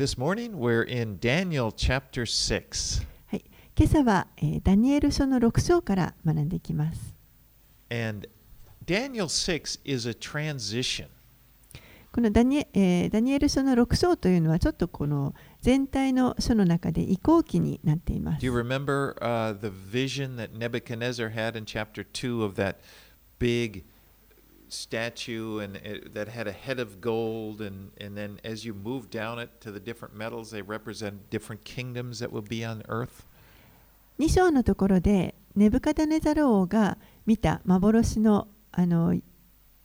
[0.00, 3.06] This morning we're in Daniel chapter 6.
[3.26, 3.44] はい、
[3.76, 7.14] 今朝は、えーダニエル書の6章から学んでいきます。
[7.90, 8.26] And
[8.86, 11.08] Daniel 6 is a transition.
[12.12, 18.52] このダニエ,、えーダニエル書の6章というのはちょっとこの全体の書の中で移行期になっていま Do す you。
[18.52, 22.76] remember uh, the vision that Nebuchadnezzar had in chapter 2 of that
[23.38, 23.84] big
[24.72, 27.60] statue and it, that had a head of gold?
[27.60, 31.64] And, and then as you move down it to the different metals, they represent different
[31.64, 33.26] kingdoms that will be on earth.
[34.18, 39.18] 2章のところでネブカダネザル王が見た幻のあの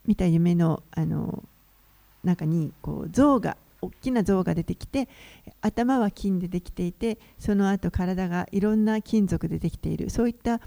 [0.05, 1.43] 見た夢のあの
[2.23, 5.07] 中にこう象が大きな象が出てきて
[5.61, 10.59] 頭は金でできていてその後体がいろんな金属でできているそういった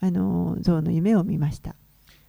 [0.00, 1.74] あの象の夢を見ました。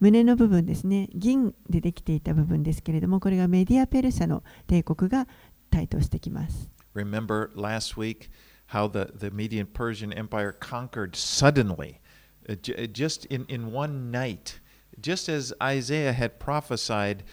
[0.00, 5.26] 胸の部分ですね銀でできていた部分ですけれどもこれがメディアペルシャの帝国が
[5.70, 8.30] 台頭してきます Remember last week
[8.70, 12.00] how the, the Median Persian Empire conquered suddenly,
[12.48, 12.54] uh,
[12.92, 14.60] just in, in one night,
[15.00, 17.24] just as Isaiah had prophesied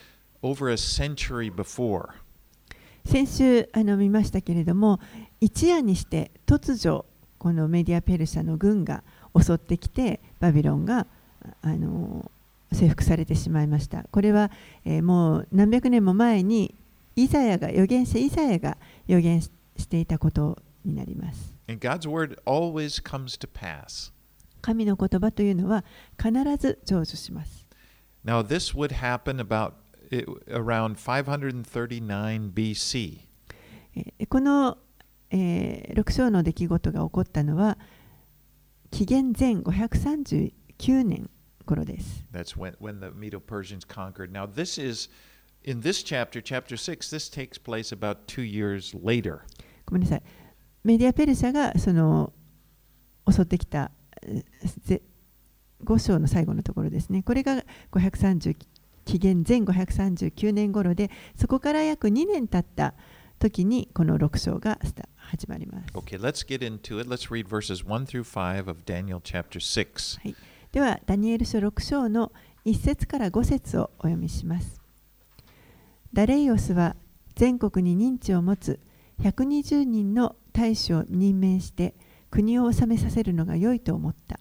[0.44, 2.16] over a century before.
[3.06, 5.00] 先週あの見ましたけれども
[5.40, 7.06] 一夜にして突如
[7.38, 9.02] このメディアペルシャの軍が
[9.40, 11.08] 襲ってきてバビロンが
[11.62, 12.30] あの
[12.72, 14.52] 征服されてしまいましたこれは、
[14.86, 16.76] えーもう何百年も前に
[17.16, 24.12] イザヤが預言者イザヤが預言ししていたことになります And God's word always comes to pass.
[24.62, 25.84] 神の言葉というのは
[26.18, 27.68] 必ず成就します
[28.26, 29.74] Now, this would happen about
[30.12, 33.20] it, around 539 BC.
[33.96, 34.78] えーこの、
[35.30, 37.78] え6章の出来事が起こったのは
[38.92, 41.30] 紀元前539年
[41.68, 42.26] 頃です。
[42.34, 44.32] That's when, when the Medo Persians conquered.
[44.32, 45.10] Now, this is
[45.64, 49.42] in this chapter, chapter 6, this takes place about two years later.
[49.86, 50.24] ごめんなさい。
[50.84, 52.34] メディア・ペルシャがその
[53.30, 53.92] 襲ってきた
[54.24, 54.44] え
[54.84, 55.02] ぜ
[55.84, 57.22] 5章の最後のところですね。
[57.24, 58.56] これが530
[59.06, 62.94] 紀元前539年頃で、そこから約2年経った
[63.40, 64.80] 時にこの6章が
[65.16, 65.94] 始まります。
[65.94, 67.10] Okay, let's get into it.
[67.10, 70.20] Let's read verses 1 through 5 of Daniel chapter 6.
[70.22, 70.36] はい、
[70.72, 72.32] では、ダニエル書6章の
[72.66, 74.82] 1節から5節をお読みします。
[76.14, 76.96] ダレイオスは
[77.36, 78.80] 全国に認知を持つ
[79.22, 81.96] 120人の大使を任命して
[82.30, 84.40] 国を治めさせるのが良いと思った。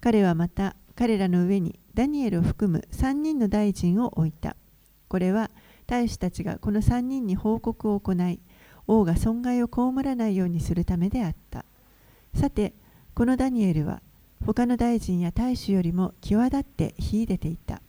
[0.00, 4.56] 彼はまた彼らの上にダニエルを含む3人の大臣を置いた。
[5.08, 5.50] これは
[5.86, 8.40] 大使たちがこの3人に報告を行い、
[8.86, 11.64] 王が損害を被らないようにするためであった。
[12.34, 12.74] さて、
[13.14, 14.02] このダニエルは
[14.44, 17.82] 他の大臣や大使よりも際立って秀でていた。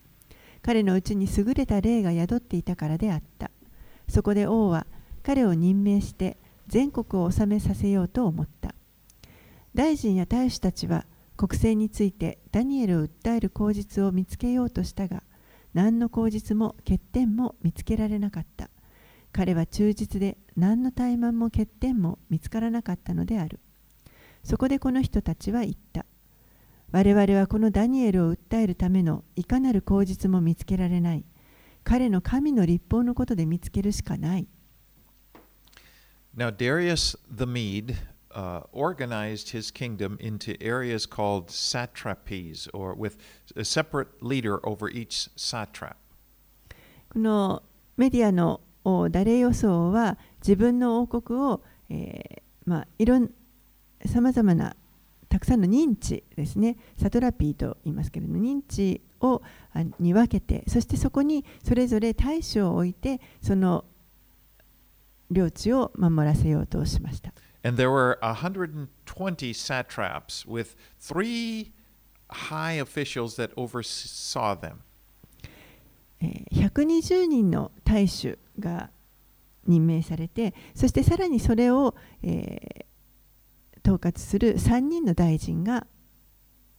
[0.61, 3.51] 彼のうちに優れた霊が宿っていたからであった。
[4.07, 4.87] そこで王は
[5.23, 8.73] 彼を任命して全国を治めさせようと思った。
[9.73, 11.05] 大臣や大使たちは
[11.37, 15.23] 国政についてダニエルを訴える口実を見つけようとしたが、
[15.73, 18.69] 何の口実も欠点も見つけられなかった。
[19.33, 23.59] 彼は忠実で何の怠慢も欠点も見つからなかったのである。
[24.43, 26.05] そこでこの人たちは言った。
[26.91, 31.25] 我々はこのダニエルを訴えるためのいかなる口実も見つけられない。
[31.83, 34.47] 彼の神の立法のことで見つけるしかない。
[36.35, 37.95] Now, Darius the Mede
[38.31, 43.17] uh, organized his kingdom into areas called satrapies, or with
[43.55, 45.95] a separate leader over each satrap.
[47.09, 47.63] この
[47.95, 53.29] メディアの王ダレイオス王は自分の王国を、えーまあ、いろん
[54.05, 54.75] さまざまな
[55.35, 59.41] たくさんの認知ですねサトラピーと言いますけれども認知を
[59.73, 63.83] あに分けてそしてそこにそれぞれ大使を置いてその
[65.29, 67.33] 領地を守らせようとしました。
[67.65, 68.87] And there were 120
[69.53, 71.73] satraps with three
[72.29, 74.75] high officials that oversaw them.
[76.21, 78.89] えー120人の大使が
[79.67, 81.93] 任命されてそしてさらにそれを、
[82.23, 82.85] えー
[83.84, 85.86] 統括する3人の大臣が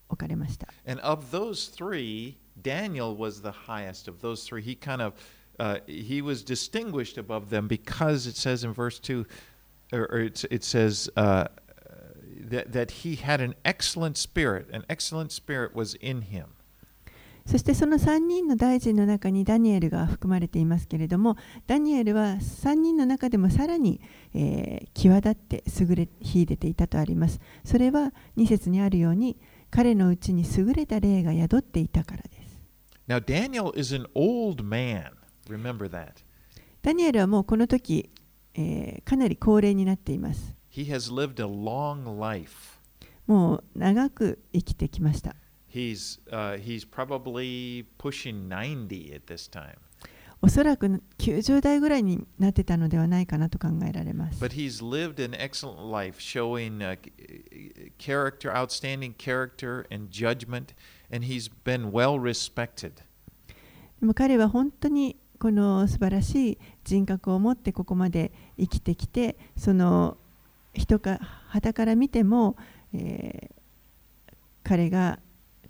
[0.10, 0.68] 置かれました。
[0.86, 4.62] And of those three, Daniel was the highest of those three.
[4.62, 5.14] He kind of
[5.60, 9.26] uh, he was distinguished above them because it says in verse two,
[9.94, 11.48] or, or it, it says uh,
[12.50, 14.68] that, that he had an excellent spirit.
[14.72, 16.54] An excellent spirit was in him.
[17.47, 24.01] そしてその3人の大臣の中にダニエルが含まれていますけれどもダニエルは3人の中でもさらに、
[24.35, 29.37] えー際立って優れ秀でていたとありますそれは2節にあるように
[29.71, 32.61] 彼のうちに優れた霊が宿っていたからです
[33.09, 35.11] Now, Daniel is an old man.
[35.49, 36.25] Remember that.
[36.83, 38.11] ダニエルはもうこの時、
[38.55, 42.81] えーかなり高齢になっています He has lived a long life.
[43.27, 45.37] もう長く生きてきました
[45.77, 49.77] He's, uh, he's probably pushing 90 at this time.
[50.41, 54.43] おそらく90代ぐらいになってたのではないかなと考えられます。
[54.43, 56.97] But he's lived an excellent life, showing uh,
[57.99, 60.75] character, outstanding character and judgment,
[61.13, 62.93] and he's been well respected.
[64.01, 70.17] でも彼は本当にこの素晴らしい人格を持ってここまで生きてきて、その
[70.73, 71.19] 人か
[71.49, 72.57] 旗から見ても、
[72.95, 73.57] えー
[74.67, 75.21] 彼が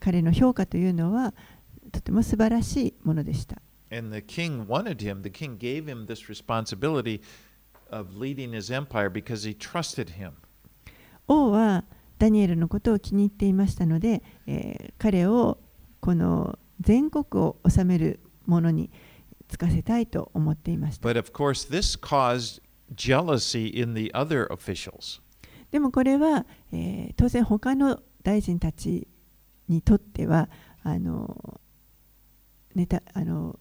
[0.07, 1.35] 彼の評価というのは
[1.91, 3.61] とても素晴らしいものでした。
[11.27, 11.85] 王は
[12.19, 15.59] ダニエルのことを気に入っていましたので、え、彼を
[15.99, 18.93] この全国を治めるものに
[19.49, 21.03] つかせたいと思っていました。
[25.73, 28.71] でもこれは、え、当然他の大臣た
[29.69, 30.49] にとっては
[30.83, 31.61] あの
[32.75, 33.59] ネタあの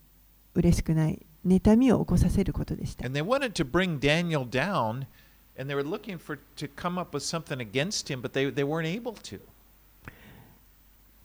[0.54, 3.06] 嬉しくない妬みを起こさせることでした。
[3.06, 5.06] And they wanted to bring Daniel down,
[5.60, 8.63] and they were looking for to come up with something against him, but they, they
[8.63, 9.40] weren't able to.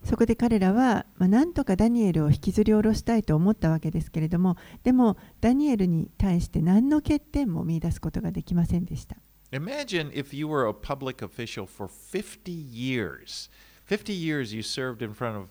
[0.04, 9.16] そこで彼らは、まあ、なんとかダニエルを引きずり下ろしたいと思ったわけですけれどもでもダニエルに対して何の欠点も見出すことができませんでした。
[9.52, 13.50] Imagine if you were a public official for 50 years.
[13.90, 15.48] 50 years you served in front of,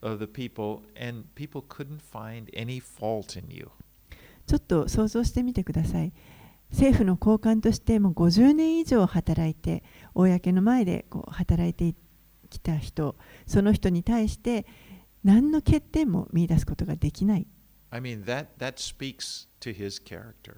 [0.00, 3.70] of the people, and people couldn't find any fault in you.
[4.46, 6.14] ちょっと想像してみてください。
[6.70, 9.84] 政府の高官としてもう50年以上働いて、
[10.14, 11.94] 公の前でこう働いて
[12.48, 13.14] きた人、
[13.46, 14.64] その人に対して
[15.22, 17.46] 何の欠点も見出すことができない。
[17.90, 20.56] I mean, that, that speaks to his character.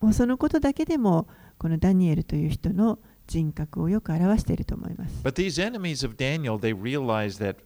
[0.00, 2.98] もうそのことだけでも、このダニエルという人の
[3.28, 5.22] 人格をよく表していると思います。
[5.22, 7.58] But these enemies of Daniel, they realized that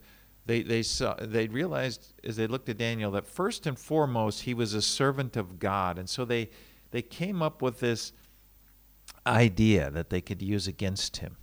[0.45, 4.53] they, they saw they realized as they looked at Daniel that first and foremost he
[4.53, 5.97] was a servant of God.
[5.97, 6.49] And so they
[6.91, 8.13] they came up with this
[9.25, 11.37] idea that they could use against him.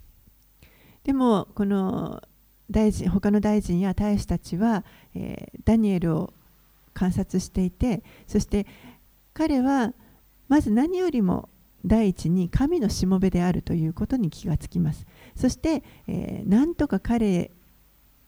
[1.02, 2.22] でも、この
[2.70, 4.84] 大臣他の大臣や大使たちは、
[5.14, 6.34] えーダニエルを
[6.93, 8.67] 観察していて、そして
[9.32, 9.94] 彼は
[10.49, 11.49] まず何よりも
[11.85, 15.06] 第一に神のしもべであるということに気がつきます。
[15.35, 17.50] そして、えーなんとか彼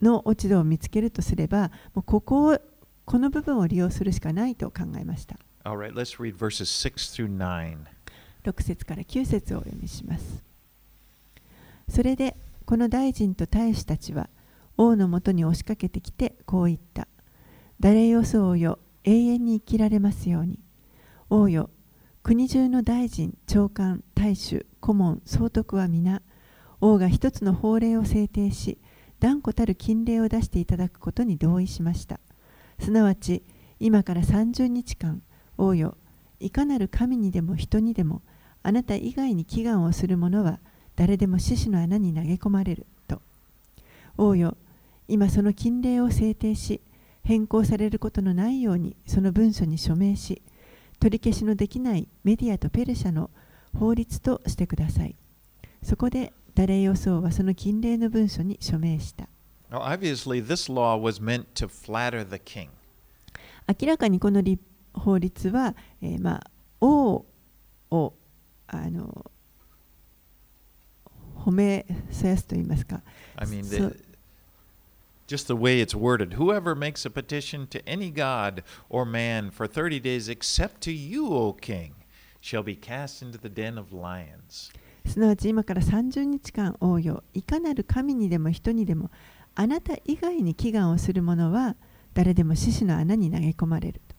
[0.00, 2.58] の落ち度を見つけるとすれば、もうここを
[3.04, 5.36] この部分を利用するしかないと考えました。
[5.64, 7.76] Right, let's read verses 6 through 9.
[8.44, 10.42] 6節から9節をお読みします。
[11.88, 14.28] それでこの大臣と大使たちは
[14.76, 17.06] 王のもとに押しかけてきてこう言った。
[17.78, 20.58] 誰よそ王よ永遠に生きられますように。
[21.30, 21.70] 王よ
[22.22, 26.22] 国中の大臣、長官、大衆、顧問、総督は皆
[26.80, 28.78] 王が一つの法令を制定し
[29.18, 32.20] 断固たる禁令を出していただくことに同意しました。
[32.78, 33.42] すなわち
[33.80, 35.20] 今から30日間
[35.58, 35.96] 王よ
[36.38, 38.22] いかなる神にでも人にでも
[38.62, 40.60] あなた以外に祈願をする者は
[40.94, 43.20] 誰でも獅子の穴に投げ込まれると。
[44.16, 44.56] 王よ、
[45.08, 46.82] 今その禁令を制定し、
[47.24, 50.40] 変更されることのないようにその文書に署名し、
[51.02, 53.28] 取り消しのできないメディアとペルシャの
[53.76, 55.16] 法律としてください。
[55.82, 59.28] そこでダレイオはその禁令の文書に署名した。
[59.68, 62.68] Now, obviously, this law was meant to flatter the king.
[63.80, 64.62] 明らかにこの立
[64.94, 67.26] 法律は、えーまあ、王
[67.90, 68.14] を
[68.68, 69.28] あの
[71.34, 73.02] 褒めそやすと言いますか、
[73.34, 74.04] I mean, the,
[75.31, 79.67] just the way it's worded whoever makes a petition to any god or man for
[79.67, 81.95] 30 days except to you, O king,
[82.39, 84.71] shall be cast into the den of lions.
[85.05, 89.09] すなわち今から30日間王よいかなる神にでも人にでも
[89.55, 91.75] あなた以外に祈願をする者は
[92.13, 94.15] 誰でも獅子の穴に投げ込まれると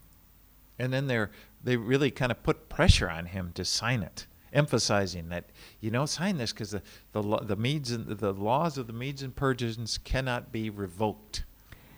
[0.83, 1.29] And then they're,
[1.63, 5.44] they really kind of put pressure on him to sign it, Emphasizing that,
[5.80, 6.82] you know, sign this because the,
[7.12, 11.44] the, the, Medes and, the laws of the Medes and Persians cannot be revoked.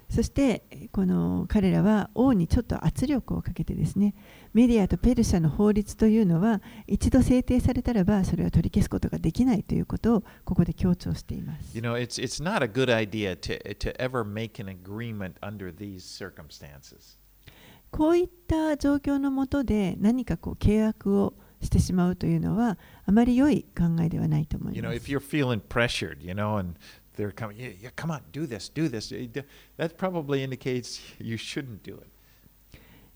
[0.09, 4.15] そしてこの彼らは王にちょっと圧力をかけてですね
[4.55, 15.75] メディアとペルシャの法律というのは一度制定されたらばそれを取り消すことができないということをここで強調しています You know, it's, it's not a good idea to, to ever make an agreement under
[15.75, 17.19] these circumstances.
[17.91, 26.75] こういった状況のもとで何かこう契約をしてしまうというのはあまり良い考えではないと思い You ま know, す if you're feeling pressured, you know, and
[27.17, 29.09] they're coming, yeah, yeah, come on, do this, do this,
[29.79, 32.07] that probably indicates you shouldn't do it.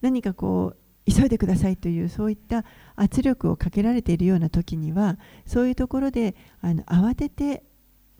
[0.01, 0.75] 何かこ
[1.07, 2.65] う急いでくださいというそういった
[2.97, 7.65] 圧力をかけられているような時にはそういうところであの慌てて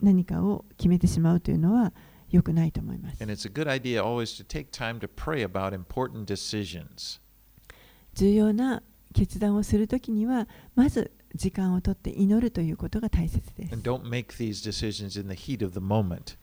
[0.03, 1.93] 何かを決めてしまうというのは
[2.31, 7.21] 良くないと思います And it's a good idea always to take time to pray about important decisions.
[8.15, 8.83] 重要な
[9.15, 16.37] 決断をするときにはまず時間をとって祈るということが大切です And don't make these decisions in the heat of the moment.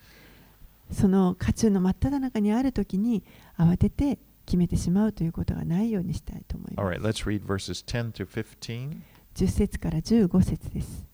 [0.92, 3.24] その渦中の真っ只中にあるときに
[3.58, 9.02] 慌てて決めてしまうということがないようにしたいと思い All ま right, let's read verses 10 through 15.
[9.36, 11.06] す10節から15節です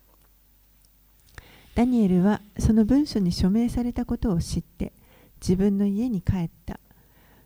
[1.76, 4.94] ダニエルはその文書に署名されたことを知って
[5.42, 6.80] 自分の家に帰った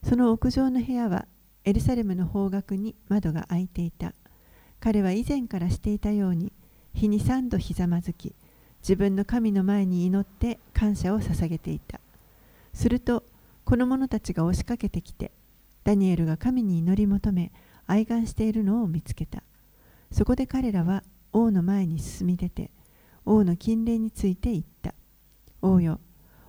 [0.04, 1.26] その屋上の部屋は
[1.68, 4.14] エルサレムの方角に窓が開いていた。
[4.80, 6.54] 彼は以前からしていたように
[6.94, 8.34] 日に三度ひざまずき
[8.80, 12.00] 自分の神の前に祈って感謝を捧げていた。
[12.72, 13.26] すると
[13.66, 15.34] この者たちが押しかけてきて
[15.84, 17.52] ダニエルが神に祈り求め
[17.86, 19.44] 哀願しているのを見つけた。
[20.10, 22.72] そこで彼らは王の前に進み出て
[23.26, 24.94] 王の禁令について言った
[25.62, 26.00] 王よ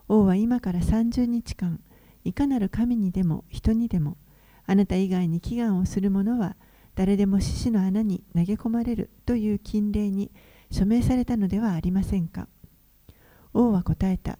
[0.06, 1.80] 王は今から30日間
[2.22, 4.16] いかなる神にでも人にでも
[4.70, 6.54] あなた以外に祈願をする者は
[6.94, 10.30] 誰でも獅子の穴に投げ込まれるという禁令に
[10.70, 12.48] 署名されたのではありませんか？
[13.54, 14.38] 王は答えた。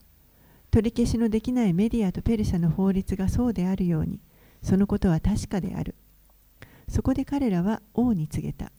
[0.70, 4.20] 取り消しのできないメディアとペルシャの法律がそうであるように。
[4.62, 5.94] そのことは確かである。
[6.88, 8.70] そこで彼らは王に告げた。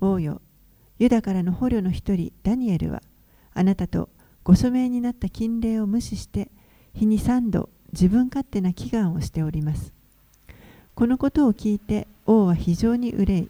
[0.00, 0.40] 王よ
[0.98, 3.02] ユダからの捕虜の一人ダニエルは
[3.52, 4.08] あなたと
[4.42, 6.50] ご署名になった禁令を無視して
[6.94, 9.92] 日に三度自分勝手な祈願をしております。
[10.98, 13.48] このことを聞いて王は非常に憂い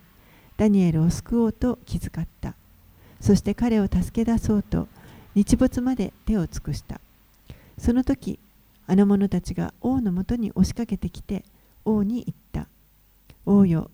[0.58, 2.54] ダニエルを救おうと気遣った。
[3.22, 4.86] そして彼を助け出そうと
[5.34, 7.00] 日没まで手を尽くした。
[7.78, 8.38] その時
[8.86, 11.42] あの者たちが王のもとに押しかけてきて
[11.86, 12.68] 王に言った。
[13.46, 13.90] 王よ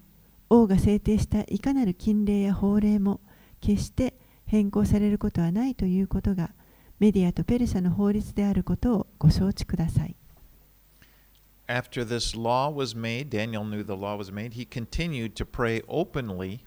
[0.50, 3.20] 王が制定したいかなる禁令や法令も
[3.60, 4.14] 決して
[4.46, 6.50] 変更されることはないということが
[6.98, 10.16] メディアとペルシャの法律であることをご承知ください。
[11.67, 16.63] After this law was made, Daniel knew the law was made, he continued to pray openly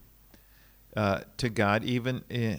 [0.97, 2.59] uh, to God, even, eh,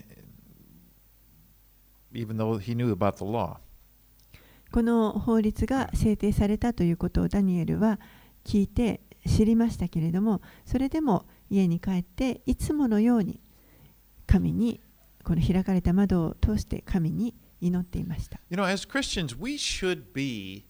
[2.14, 3.60] even though he knew about the law.
[4.74, 8.00] この法律が制定されたということをダニエルは
[8.44, 13.40] 聞いて知りましたけれどもそれでも家に帰っていつものように
[14.26, 14.82] 神に
[15.24, 20.66] この開かれた窓を通して神に祈っていました You know, as Christians, we should be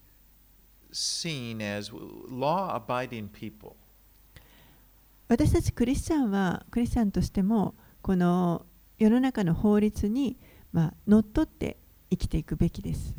[5.28, 8.64] 私たちはクリスチャンはクリスチャンとしてもこの
[8.98, 10.36] 世の中の法律に
[10.72, 11.76] まあ乗っ取って
[12.10, 13.12] 生きていくべきです。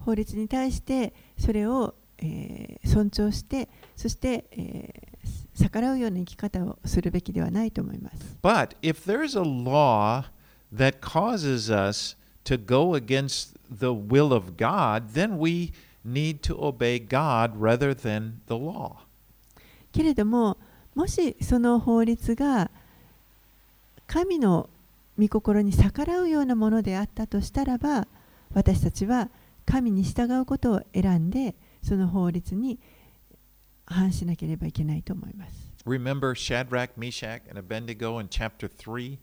[0.00, 1.94] 法律に対してそれを、
[2.84, 4.44] 尊重してそして、
[5.56, 8.36] 逆らうような生き方をするべきではないと思います。
[8.42, 10.24] But if there's a law
[10.74, 15.72] that causes us to go against the will of God, then we
[16.06, 18.96] need to obey God rather than the law.
[19.92, 20.58] けれども
[20.94, 22.70] もしその法律が
[24.06, 24.68] 神の
[25.18, 28.06] 御心に逆らうようなものであったとしたらば
[28.52, 29.30] 私たちは
[29.64, 32.78] 神に従うことを選んでその法律に
[33.86, 35.66] 反しなければいけないと思います。
[35.86, 39.18] Remember Shadrach, Meshach, and Abednego in chapter 3?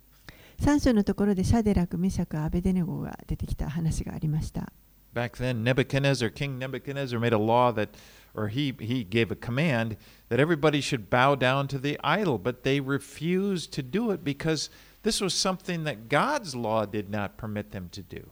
[0.61, 4.71] 3章のところでシャデラク、メシャク、アベデネゴが出てきた話がありました。
[5.13, 7.89] Back then, Nebuchadnezzar, King Nebuchadnezzar, made a law that,
[8.33, 9.97] or he, he gave a command
[10.29, 14.69] that everybody should bow down to the idol, but they refused to do it because
[15.03, 18.31] this was something that God's law did not permit them to do.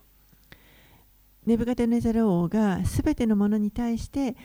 [1.44, 4.36] ネブカデネザル王がすべてのものに対して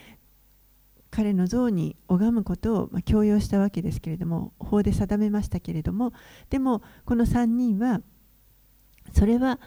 [1.10, 6.12] 彼の像に拝むことをまあ強要したわけですけれども法で定めましたけれども
[6.50, 8.00] でもこの3人は
[9.12, 9.60] それは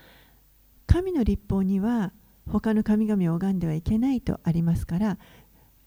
[0.86, 2.14] 神の立法には
[2.48, 5.18] 他の神々を拝んではいけないとありますから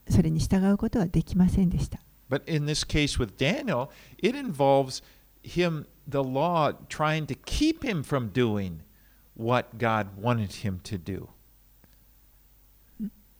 [0.09, 5.03] それに従うことはできませんでした But in this case with Daniel, it involves
[5.43, 8.81] him the law trying to keep him from doing
[9.37, 11.29] what God wanted him to do.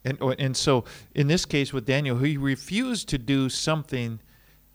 [0.04, 4.20] And, oh, and so, in this case with Daniel, he refused to do something,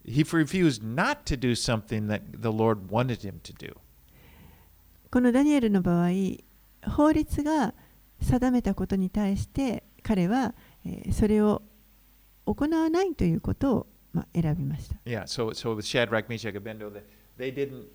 [0.05, 3.77] he refused not to do something that the Lord wanted him to do.
[5.11, 6.09] このダニエルの場合
[6.87, 7.75] 法律が
[8.21, 10.55] 定めたことに対して彼は、
[10.87, 11.63] えーそれを
[12.45, 14.97] 行わないということを、まあ、選びました。
[15.05, 17.03] Yeah, so, so with Shadrach, Meshach, and Abednego, they,
[17.39, 17.87] they didn't,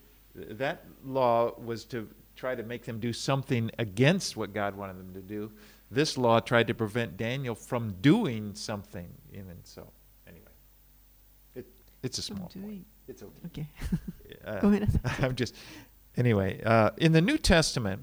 [0.57, 5.13] that law was to try to make them do something against what God wanted them
[5.13, 5.51] to do.
[5.91, 9.87] This law tried to prevent Daniel from doing something, even so.
[10.27, 10.51] Anyway,
[11.55, 11.65] it,
[12.03, 12.53] it's a small point.
[12.53, 12.85] doing.
[13.07, 13.45] It's okay.
[13.47, 13.67] Okay.
[14.45, 15.01] Uh, ごめんなさい。
[15.21, 15.55] I'm just
[16.17, 16.61] anyway.
[16.63, 18.01] Uh, in the New Testament,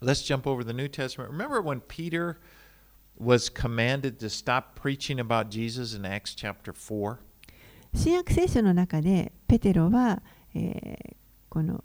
[0.00, 1.30] let's jump over the New Testament.
[1.30, 2.38] Remember when Peter
[3.16, 7.20] was commanded to stop preaching about Jesus in Acts chapter four?
[7.94, 10.22] 新約聖書の中でペテロは、
[10.54, 11.16] えー
[11.50, 11.82] この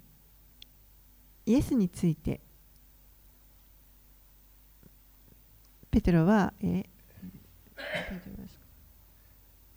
[1.48, 2.40] イエスについて
[5.92, 6.86] ペテロは、えー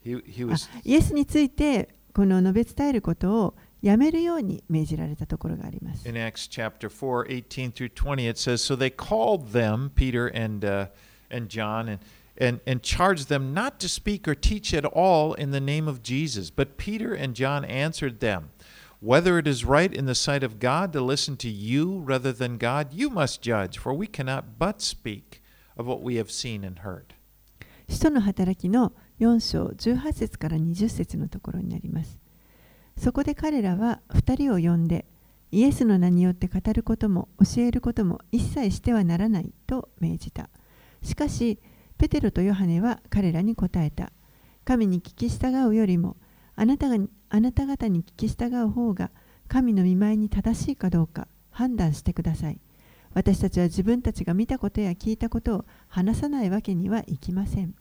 [0.04, 6.08] He he あ was イエスについてこの述べ伝えることをやめるように命じられたところがあります。
[6.08, 10.64] in Acts chapter 4, 18 through 20, it says, So they called them, Peter and,
[10.64, 10.86] uh,
[11.30, 12.00] and John, and,
[12.36, 16.02] and, and charged them not to speak or teach at all in the name of
[16.02, 16.50] Jesus.
[16.50, 18.50] But Peter and John answered them,
[19.00, 22.58] Whether it is right in the sight of God to listen to you rather than
[22.58, 25.40] God, you must judge, for we cannot but speak
[25.77, 27.05] Of what we have seen and heard.
[27.89, 32.19] 使徒の働きの4章18節から20節のところになります。
[32.97, 35.05] そこで彼らは2人を呼んで、
[35.51, 40.49] イエスの名によって語ることも教えることも一切してはならないと命じた。
[41.01, 41.59] しかし、
[41.97, 44.11] ペテロとヨハネは彼らに答えた。
[44.65, 46.17] 神に聞き従うよりも、
[46.55, 49.11] あなたがあなた方に聞き従う方が
[49.47, 52.59] 神の見舞いに正しいかどうか判断してください。
[53.13, 57.75] 私たちは自分たちが見たことや聞いたことを話さないわけにはいきません。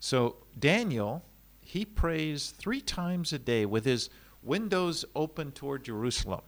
[0.00, 1.22] So Daniel,
[1.60, 4.10] he prays three times a day with his
[4.44, 6.42] windows open toward Jerusalem.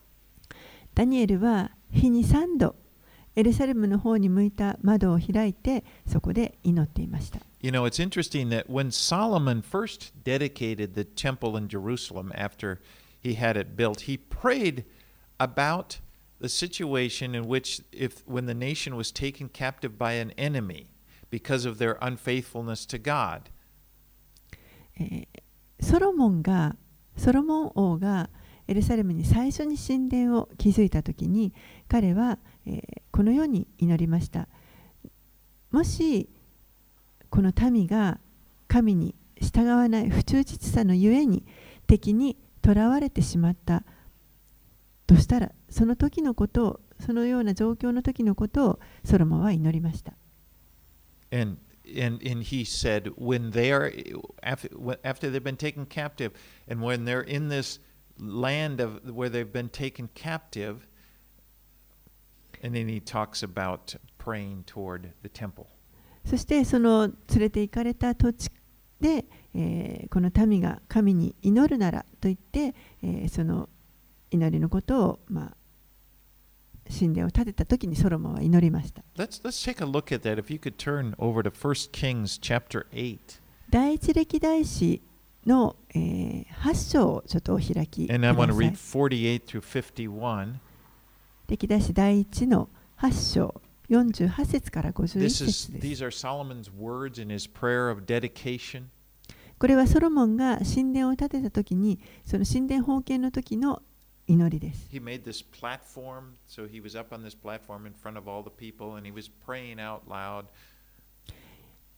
[0.94, 2.74] ダニエルは日に3度
[3.36, 7.40] エルサレムの方に向いた窓を開いてそこで祈っていました。
[7.62, 12.80] You know, it's interesting that when Solomon first dedicated the temple in Jerusalem after
[13.22, 14.84] he had it built, he prayed
[15.38, 16.00] about
[16.40, 20.86] the situation in which if when the nation was taken captive by an enemy
[21.30, 23.50] because of their unfaithfulness to God.
[24.98, 25.28] え
[25.80, 26.76] ソロモンが
[27.16, 28.28] ソロモン王が
[28.68, 31.52] エルサレムに最初に神殿を築いた時に
[31.88, 34.48] 彼は、えーこのように祈りました。
[35.70, 36.30] もし
[37.28, 38.18] この民が
[38.66, 41.44] 神に従わない不忠実さのゆえに
[41.86, 43.84] 敵に囚われてしまった
[45.10, 50.12] としたらその時のことをそのような状況の時のことをソロモンは祈りました。
[51.32, 53.90] And and and he said when they are
[54.44, 54.68] after
[55.02, 56.30] after they've been taken captive
[56.70, 57.80] and when they're in this
[58.20, 60.86] land of where they've been taken captive
[62.62, 65.66] and then he talks about praying toward the temple
[66.24, 68.48] そしてその連れて行かれた土地
[69.00, 73.68] で、えーこの民が神に祈るならと言って、えーその
[74.30, 75.56] 祈りのことを、まあ、
[76.90, 79.02] 神殿を建てた時にソロモンは祈りました。
[79.16, 79.52] Let's, let's
[83.70, 85.02] 第一歴代史
[85.46, 88.08] の、えー、8章をちょっと開きい。
[91.48, 93.60] 歴代史第一の8章。
[93.90, 95.80] 48節から51節です。
[99.58, 103.82] これはソロモンが神殿を建てた時に、その神殿奉献の時の
[104.29, 104.87] 祈りです。
[104.91, 108.43] he made this platform so he was up on this platform in front of all
[108.43, 110.45] the people and he was praying out loud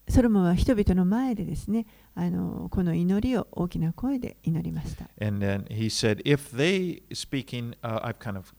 [0.09, 5.09] ソロモンは人々の前でですね、あのこの祈りを大きな声で祈りました。
[5.19, 8.53] and then he said if they speaking uh, i've kind of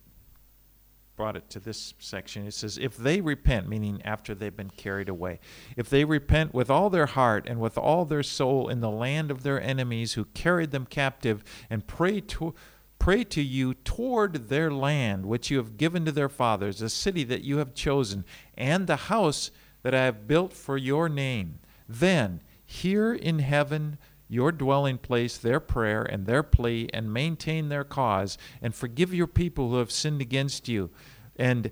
[1.17, 5.09] brought it to this section it says if they repent meaning after they've been carried
[5.09, 5.41] away
[5.77, 9.31] if they repent with all their heart and with all their soul in the land
[9.31, 12.55] of their enemies who carried them captive and pray to
[13.04, 17.26] pray to you toward their land which you have given to their fathers a city
[17.26, 18.24] that you have chosen
[18.56, 21.60] and the house that i have built for your name.
[21.86, 23.98] Then here in heaven
[24.30, 29.28] your dwelling place their prayer and their plea and maintain their cause and forgive your
[29.28, 30.90] people who have sinned against you
[31.36, 31.72] and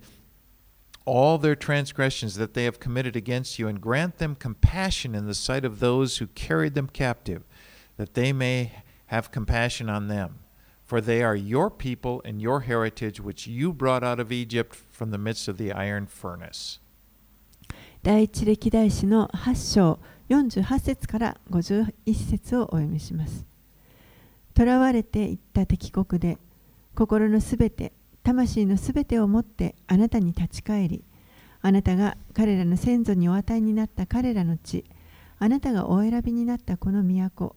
[1.06, 5.32] all their transgressions that they have committed against you and grant them compassion in the
[5.32, 7.42] sight of those who carried them captive
[7.96, 8.70] that they may
[9.06, 10.41] have compassion on them
[10.92, 15.10] for they are your people and your heritage, which you brought out of Egypt from
[15.10, 16.78] the midst of the iron furnace.
[18.02, 23.46] 第一歴代史の8章48節から51節をお読みします。
[24.54, 26.36] 囚われていった敵国で
[26.94, 31.02] 心のすべて、魂のすべてを持ってあなたに立ち返り、
[31.62, 34.84] あなたが彼らの先祖にお与えになった彼らの地、
[35.38, 37.56] あなたがお選びになったこの都、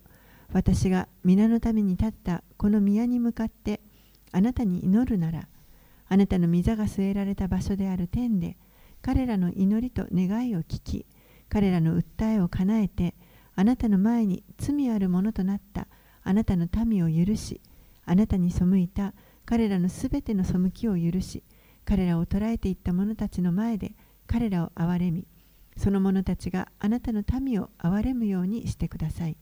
[0.51, 3.81] 私が皆のために立ったこの宮に向かって
[4.31, 5.47] あなたに祈るなら、
[6.07, 8.57] あなたの御座が据えられた場所である天で、
[9.01, 11.05] 彼らの祈りと願いを聞き、
[11.49, 13.15] 彼らの訴えを叶えて、
[13.55, 15.87] あなたの前に罪あるものとなった
[16.23, 17.61] あなたの民を許し、
[18.05, 19.13] あなたに背いた
[19.45, 21.43] 彼らのすべての背きを許し、
[21.85, 23.93] 彼らを捕らえていった者たちの前で
[24.27, 25.27] 彼らを憐れみ、
[25.77, 29.37] その者たちがあなたの民を憐れむようにしてください。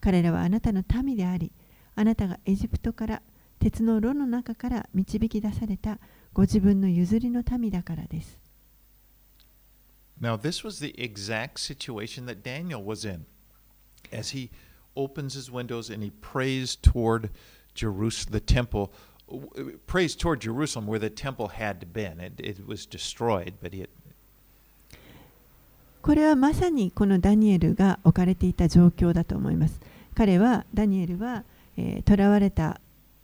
[0.00, 1.52] 彼らはあなたの民であり、
[1.94, 3.22] あなたがエジプトから
[3.58, 5.98] 鉄の炉の中から導き出された
[6.32, 8.38] ご自分の譲りの民だからです。
[10.20, 13.26] Now, this was the exact situation that Daniel was in
[14.12, 14.50] as he
[14.96, 17.30] opens his windows and he prays toward
[17.74, 18.92] Jerusalem, the temple,
[19.28, 22.20] w- prays toward Jerusalem where the temple had been.
[22.20, 23.88] It, it was destroyed, but he had,
[26.01, 29.79] これはまさにこのダニエルが置かれていた状況だと思います。
[30.15, 31.43] 彼は、ダニエルは、
[31.77, 32.75] えー囚われたっ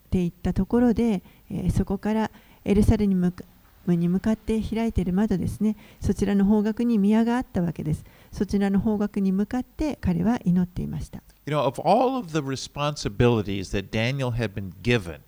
[0.09, 2.31] ていったところで、えーそこから
[2.63, 3.43] エルサレムに向か
[3.87, 8.03] に向かって開いている窓ですね、そちらの方角に宮があったわけです。
[8.31, 11.21] そちらの方角に向かって彼は祈っていました。
[11.45, 15.19] You know, of all of the responsibilities that Daniel had been given,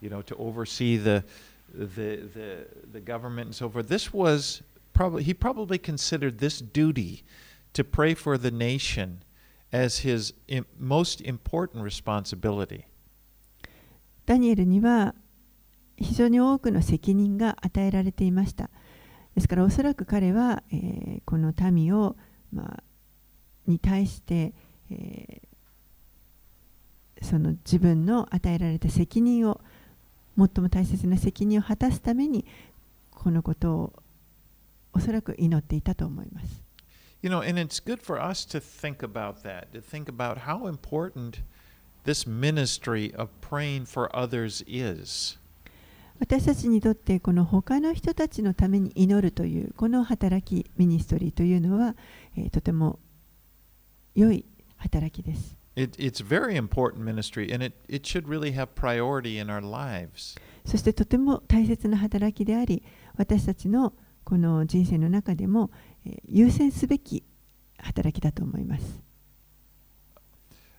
[0.00, 1.24] you know, to oversee the
[1.76, 4.62] the the, the government and so forth, this was
[4.94, 7.24] probably he probably considered this duty
[7.74, 9.22] to pray for the nation
[9.72, 10.32] as his
[10.78, 12.84] most important responsibility.
[14.26, 15.14] ダニエルには
[15.96, 18.70] 非常に多くの責任が与えられていました。
[19.34, 22.16] ですからおそらく彼は、えーこの民を、
[22.52, 22.82] まあ、
[23.66, 24.52] に対して、
[24.90, 25.54] えー
[27.22, 29.60] その自分の与えられた責任を
[30.36, 32.44] 最も大切な責任を果たすために
[33.10, 34.02] このことを
[34.94, 36.62] おそらく祈っていたと思います。
[37.22, 41.40] You know, and it's good for us to think about that, to think about how important
[42.04, 45.38] this ministry of praying for others is.
[46.20, 51.96] 私たちにとってこの他の人たちのために祈るというこの働きミニストリーというのは、
[52.36, 52.98] えーとても
[54.14, 54.44] 良い
[54.76, 55.56] 働きです。
[55.76, 60.38] It, it's very important ministry, and it, it should really have priority in our lives.
[60.64, 62.82] そしてとても大切な働きであり
[63.16, 63.92] 私たちの
[64.24, 65.70] この人生の中でも、
[66.06, 67.22] えー優先すべき
[67.78, 69.02] 働きだと思います。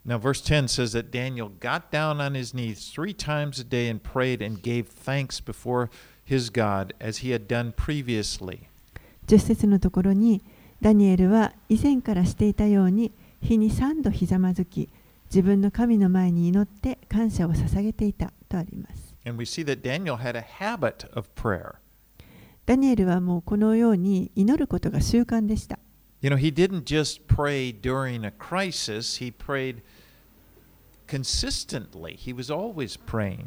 [0.06, 3.90] Now, verse 10 says that Daniel got down on his knees three times a day
[3.90, 5.90] and prayed and gave thanks before
[6.24, 8.68] his God as he had done previously.
[9.28, 10.44] 10節のところに
[10.82, 14.90] ダニエルは以前からしていたように日に3度ひざまずき
[15.26, 19.16] 自分の神の前に祈って感謝を捧げていたとあります。
[19.26, 21.76] And we see that Daniel had a habit of prayer.
[22.66, 25.80] ダニエルはもうこのように祈ることが習慣でした。
[26.22, 29.82] You know, he didn't just pray during a crisis, he prayed
[31.08, 32.16] consistently.
[32.16, 33.46] He was always praying.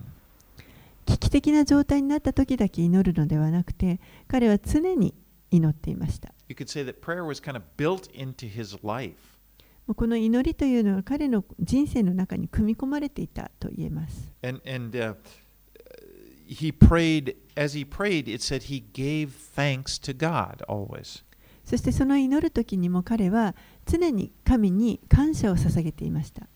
[1.06, 5.14] 危機的な状態になった時だけ祈るのではなくて彼は常に
[5.50, 6.32] 祈っていました。
[6.48, 9.14] You could say that prayer was kind of built into his life.
[9.86, 14.32] もうこの祈りというのは彼の人生の中に組み込まれていたと言えます。
[14.42, 15.16] And, and uh,
[16.47, 21.23] he prayed, as he prayed, it said he gave thanks to God always.
[21.63, 26.47] そしてその祈る時にも彼は常に神に感謝を捧げていました。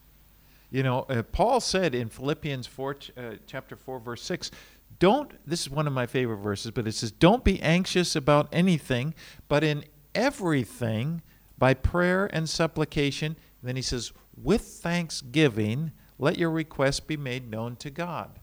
[0.70, 4.52] You know, uh, Paul said in Philippians 4, ch- uh, chapter 4, verse 6,
[5.00, 8.50] don't, this is one of my favorite verses, but it says, don't be anxious about
[8.52, 9.14] anything,
[9.48, 11.22] but in everything,
[11.58, 17.78] by prayer and supplication, then he says, with thanksgiving, let your requests be made known
[17.78, 18.40] to God.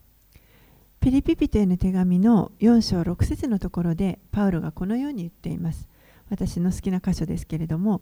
[0.99, 5.87] ピリピピテへの手紙の4章6節のところでパウロがこのように言っています。
[6.29, 8.01] 私の好きな箇所ですけれども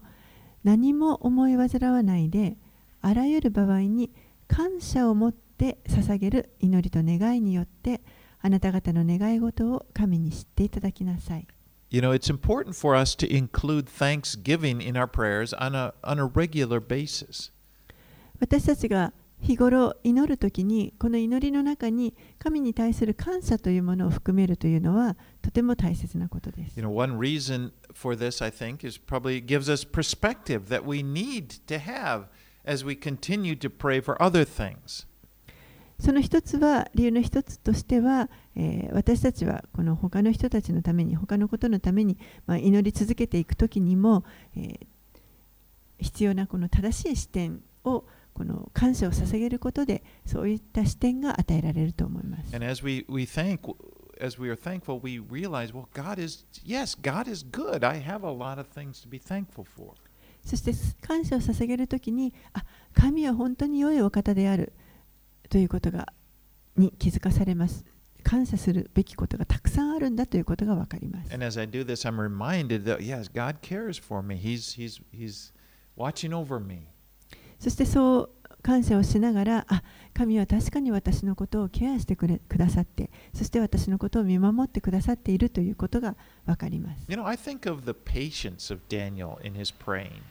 [0.64, 2.58] 何も思い煩わないで
[3.02, 4.12] あらゆる場合に
[4.48, 8.02] 感謝を持って捧げる祈りと願いによって
[8.42, 11.48] あなた方の願い事を神に知っていただきなさい。
[11.90, 16.26] You know, it's important for us to include thanksgiving in our prayers on a, on a
[16.26, 17.54] regular basis.
[18.40, 26.86] 私たちが日頃祈るときにこの祈りの中に神に対する感謝というものを含めるというのはとても大切なことです You。
[26.86, 31.80] know, one reason for this, I think, is probably gives us perspective that we need to
[31.80, 32.26] have
[32.66, 35.08] as we continue to pray for other things.
[36.00, 44.24] その一つは理由の一つとしては、えー私たちはこの他の人たちのために他のことのために、まあ、祈り続けていく時にも、
[44.56, 44.88] えー
[46.00, 48.06] 必要なこの正しい視点を
[48.38, 52.56] この感謝を捧げることでそういった視点が与えられると思います。
[52.56, 53.62] And as we, we thank,
[54.22, 57.84] as we are thankful, we realize, well, God is, yes, God is good.
[57.84, 59.96] I have a lot of things to be thankful for.
[60.46, 60.72] そして
[61.02, 64.74] 感謝を捧げるときに、あ神は本当に良いお方である
[65.50, 66.14] ということが
[66.76, 67.86] に気づかされます。
[68.22, 71.34] 感謝するべきことがたくさんあるんだということが分かります。
[71.34, 74.36] And as I do this, I'm reminded that, yes, God cares for me.
[74.36, 75.52] He's, he's, he's
[75.96, 76.97] watching over me.
[77.60, 78.30] そしてそう
[78.62, 86.16] 感謝をしながら、あ神は確かに私のことをケアしてくれくださって、そして私のことを見守ってくださっているということが
[86.46, 87.06] 分かります。
[87.10, 90.22] You know, I think of the patience of Daniel in his praying.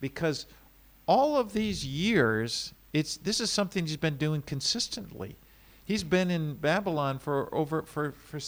[0.00, 0.48] Because
[1.06, 5.36] all of these years, it's this is something he's been doing consistently.
[5.86, 8.40] He's been in Babylon for over for for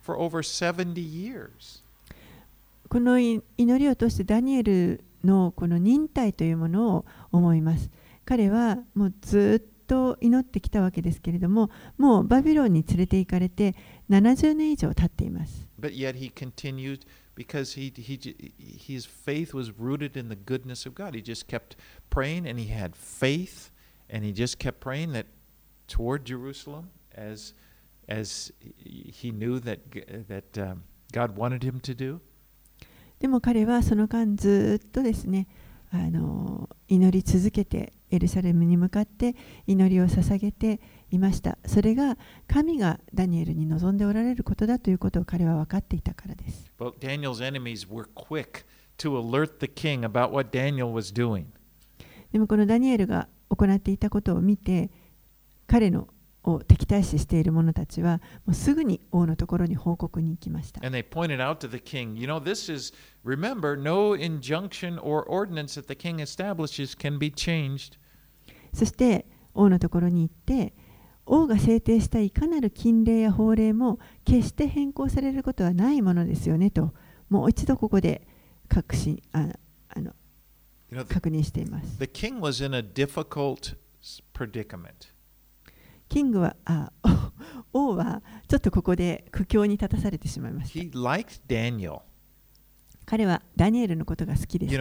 [0.00, 1.82] for over 70 years.
[2.88, 7.90] このい祈りを通してダニエルのこの忍耐というものを思います。
[8.24, 13.74] 彼はもうずっと祈ってきたわけですけれども、もうバビロンに連れて行かれて
[14.10, 15.66] 70年以上経っています。
[15.80, 17.00] But yet he continued
[17.36, 18.18] because he, he,
[18.58, 21.14] his faith was rooted in the goodness of God.
[21.14, 21.76] He just kept
[22.10, 23.70] praying and he had faith
[24.08, 25.26] and he just kept praying that
[25.86, 27.54] toward Jerusalem as
[28.08, 29.80] as he knew that
[30.28, 32.20] that um, God wanted him to do.
[33.20, 35.46] でも彼はその間ずっとですね、
[35.90, 39.34] あの祈り続けてエルサレムに向かって
[39.66, 41.58] 祈りを捧げていました。
[41.66, 46.70] それが神がダニエルに望んでおられることだということを彼は分かっていたからです。
[46.78, 48.64] But Daniel's enemies were quick
[48.98, 51.46] to alert the king about what Daniel was doing.
[52.32, 54.90] でもこのダニエルが行っていたことを見て
[55.66, 56.08] 彼の
[56.46, 60.80] を敵対視している者たちは、もうすぐに王のところに報告に行きました。
[68.72, 70.72] そして、王のところに行って、
[71.26, 76.94] 王が制定したいかなる禁令や法令も決して変更されることはないものですよねと、
[77.28, 78.26] もう一度ここで
[78.68, 78.94] 確、
[79.40, 79.52] の、
[79.88, 80.12] あの
[80.92, 81.98] you 認しています。
[86.08, 86.92] キングはあ
[87.72, 90.78] 王はちょっとここで苦境に立たされてしまいました。
[93.04, 94.72] 彼はダニエルのことが好きです。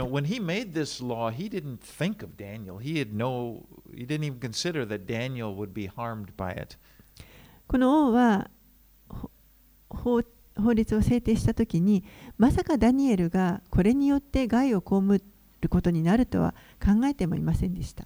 [7.67, 8.49] この王は
[9.89, 10.21] 法,
[10.57, 12.03] 法律を制定した時に、
[12.37, 14.95] まさかダニエルがこれによって害を被
[15.61, 18.05] ることになるとは考えてもいませんでした。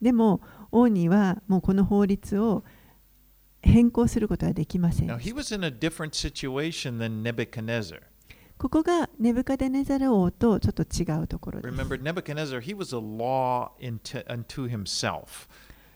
[0.00, 0.40] でも、
[0.74, 2.64] 王にはもうこの法律を
[3.62, 5.18] 変更することはできません Now,。
[5.18, 8.00] he was in a different situation than Nebuchadnezzar.
[8.58, 11.74] ここがネブカデネザル王とちょっと違うところです。
[11.74, 15.48] Remember, Nebuchadnezzar, he was a law into, unto himself.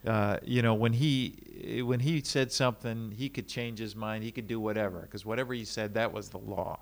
[0.05, 4.23] Uh, you know, when he when he said something, he could change his mind.
[4.23, 6.79] He could do whatever, because whatever he said, that was the law.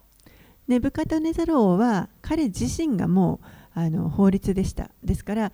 [0.69, 3.41] ネブカデネザル王は彼自身がも
[3.75, 4.91] うあの法律でした。
[5.03, 5.53] ですから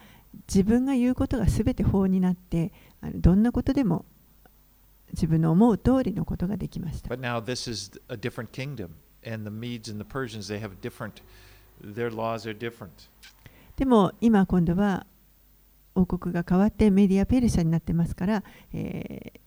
[0.48, 4.04] 自分が言うことが全て法になってあのどんなことでも
[5.12, 7.14] 自分の思う通りのことができました。
[7.14, 8.90] But now this is a different kingdom,
[9.26, 11.22] and the Medes and the Persians, they have different.
[11.82, 12.88] Their laws are different.
[13.76, 15.06] でも今今度は
[15.94, 19.42] 王国が変わってメディア・ペルシャになってますから、えー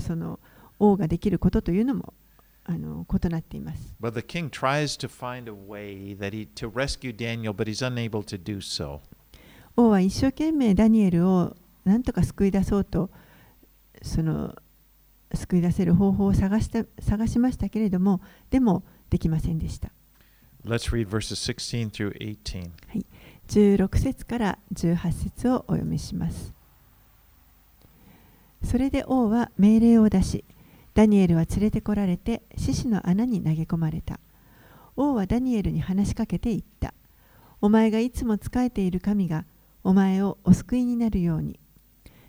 [0.00, 0.40] その
[0.78, 2.14] 王ができることというのも
[2.64, 3.94] あの異なっています。
[4.00, 8.22] But the king tries to find a way that he to rescue Daniel, but he's unable
[8.24, 9.00] to do so.
[9.76, 13.10] 王は一生懸命ダニエルを何とか救い出そうと
[14.02, 14.54] その
[15.34, 19.90] 救い出せる方法を探した探しましたけれどもでもできませんでした。
[20.64, 22.70] Let's read verses 16 through 18.
[23.48, 26.54] 16節から18節をお読みします。
[28.62, 30.44] それで王は命令を出し、
[30.94, 34.20] ダニエルは連れてこられて獅子の穴に投げ込まれた。
[34.96, 36.94] 王はダニエルに話しかけて言った。
[37.60, 39.44] お前がいつも仕えている神が
[39.84, 41.60] お前をお救いになるように。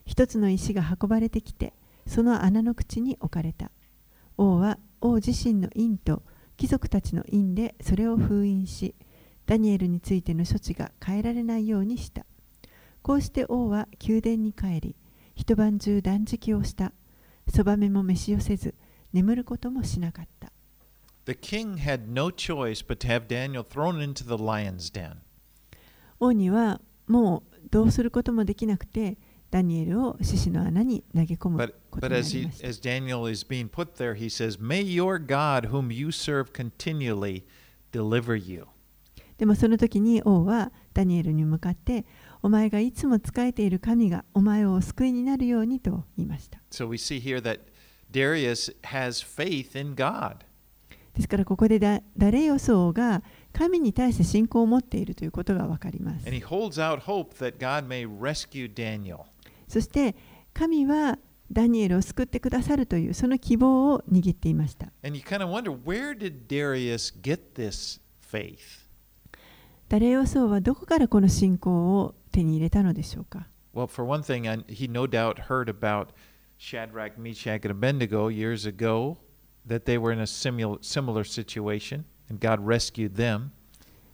[0.05, 1.73] 一つの石が運ばれてきて、
[2.05, 3.71] その穴の口に置かれた。
[4.37, 6.21] 王は王自身の印と
[6.57, 8.95] 貴族たちの印でそれを封印し、
[9.45, 12.25] ダニエルについての処置が変えられないようにした。
[13.01, 14.95] こうして王は宮殿に帰り、
[15.35, 16.91] 一晩中断食をした。
[17.47, 18.75] そばめも召し寄せず、
[19.13, 20.51] 眠ることもしなかった。
[21.25, 25.17] The king had no choice but to have Daniel thrown into the lion's den.
[26.19, 29.17] 王にはもうどうすることもできなくて、
[29.51, 31.57] ダニエルを獅子の穴に投げ込む。
[39.37, 42.05] でもその時に王はダニエルに向かって、
[42.41, 46.59] お前がいつも仕えている神がお前を救いになるようにと言いました。
[51.13, 52.49] ですからここでダ,ダレイ
[52.93, 53.23] が
[53.55, 56.25] 神に対して信仰を持っているということがわかります。
[59.67, 60.15] そして
[60.53, 61.17] 神は
[61.49, 64.91] ダニエルを救ってくださるというその希望を握っていました。
[69.87, 76.07] ダレイオス王はどこからこの信仰を手に入れたのでしょうか Well, for one thing, he no doubt heard about
[76.57, 79.17] Shadrach, Meshach, and Abednego years ago,
[79.65, 82.05] that they were in a simul- similar situation,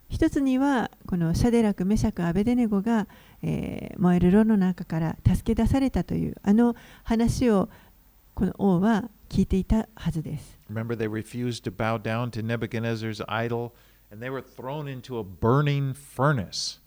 [0.09, 3.07] 一つにはこのシャデラク、メシャク、アベデネゴが、
[3.41, 7.69] えー燃える炉の中から助け出されたというあの話を
[8.33, 10.59] この王は聞いていたはずです。
[10.71, 13.71] Remember, they refused to bow down to Nebuchadnezzar's idol,
[14.11, 16.81] and they were thrown into a burning furnace.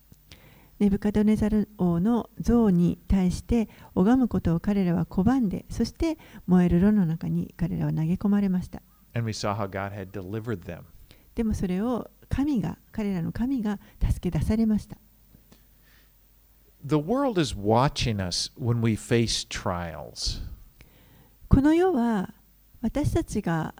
[0.81, 8.83] ネブカドネザル王の像に対して拝むことを彼らは拒んで、そして燃える炉の中に彼らは投げ込まれました。
[9.15, 10.83] And we saw how God had delivered them.
[11.35, 14.97] でもそれを神が、彼らの神が助け出されました。
[16.87, 20.43] The world is watching us when we face trials.
[21.49, 22.35] この世は
[22.83, 23.75] 私たちが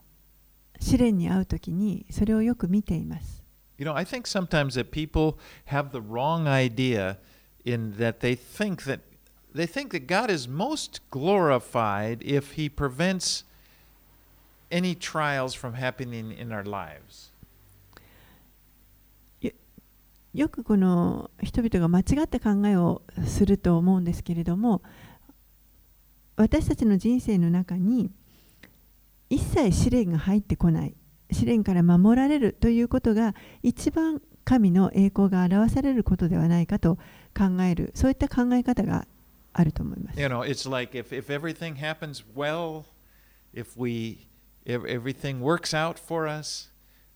[0.79, 3.43] 試練に遭うときにそれをよく見ています。
[3.77, 7.17] You know, I think sometimes that people have the wrong idea
[7.65, 9.01] in that they think that
[9.53, 13.43] they think that God is most glorified if he prevents
[14.71, 17.31] any trials from happening in our lives.
[20.35, 24.81] よくこの人々が間違った考えをすると思うんですけれども
[26.35, 28.11] 私たちの人生の中に
[29.29, 30.95] 一切試練が入ってこない
[31.31, 36.97] 試練から守られるということが一番神の栄光が表されることではないかと
[37.35, 39.07] 考えるそういった考え方が
[39.53, 40.19] あると思います。
[40.19, 42.83] You know, it's like if, if everything happens well,
[43.53, 44.27] if we
[44.65, 46.69] if everything works out for us,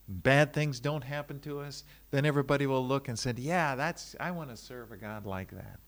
[0.09, 4.31] bad things don't happen to us, then everybody will look and say, "Yeah, that's I
[4.31, 5.79] want to serve a God like that."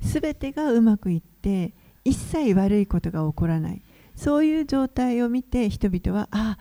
[0.00, 3.82] すべてがうまくいって一切悪いことが起こらない
[4.16, 6.58] そういう状態を見て人々はあ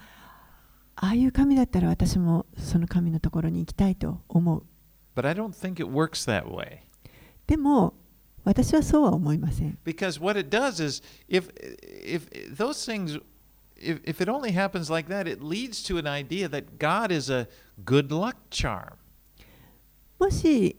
[0.95, 4.63] ああいう神だったら私もその神のところに行きたいと思う
[5.15, 6.79] But I don't think it works that way.
[7.47, 7.95] でも
[8.43, 11.49] 私はそうは思いません Because what it does is, if
[12.03, 13.19] if those things,
[13.80, 17.30] if if it only happens like that, it leads to an idea that God is
[17.30, 17.48] a
[17.84, 18.94] good luck charm.
[20.18, 20.76] もし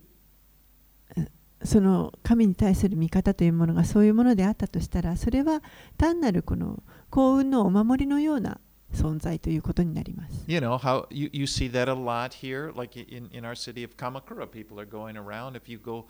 [1.16, 1.28] え
[1.62, 5.62] その神に対する見方というものがそういうものであったとしたらそれは
[5.96, 8.60] 単なるこの幸運のお守りのような
[8.92, 13.84] 存在ということになります You know how you, you see that a lot here, like in, in our city
[13.84, 15.56] of Kamakura, people are going around.
[15.56, 16.06] If you go,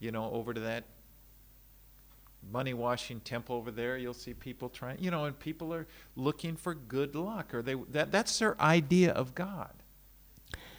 [0.00, 0.84] you know, over to that
[2.51, 6.55] money washing temple over there, you'll see people trying, you know, and people are looking
[6.55, 9.69] for good luck, or they that that's their idea of God.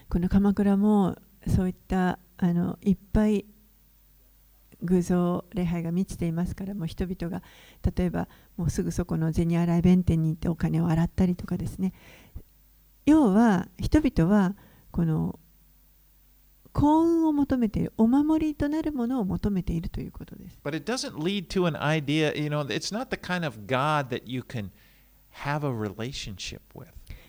[0.08, 3.44] この鎌倉もそういったあのいっぱい
[4.82, 7.42] 偶像礼拝が満ちていますからもう人々が
[7.96, 11.92] 例えばもうすぐそこの銭洗弁天に行ってお金を洗ったりとかですね
[13.06, 14.54] 要は人々は
[14.90, 15.38] この
[16.72, 24.08] 幸運を求めているお守りとなるものを求めているということです But it doesn't lead to an idea, you know, it's not the kind of God
[24.10, 24.70] that you can
[25.44, 26.88] have a relationship with.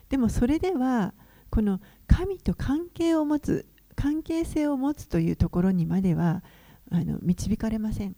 [0.10, 1.14] でもそれでは
[1.50, 6.44] この神と関係を持つ関係性を持つというところにまでは
[6.92, 8.16] あの導かれません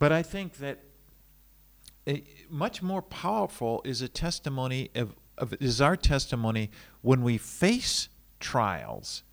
[0.00, 0.78] But I think that
[2.50, 6.70] much more powerful is a testimony of, of is our testimony
[7.02, 8.08] when we face
[8.40, 9.24] trials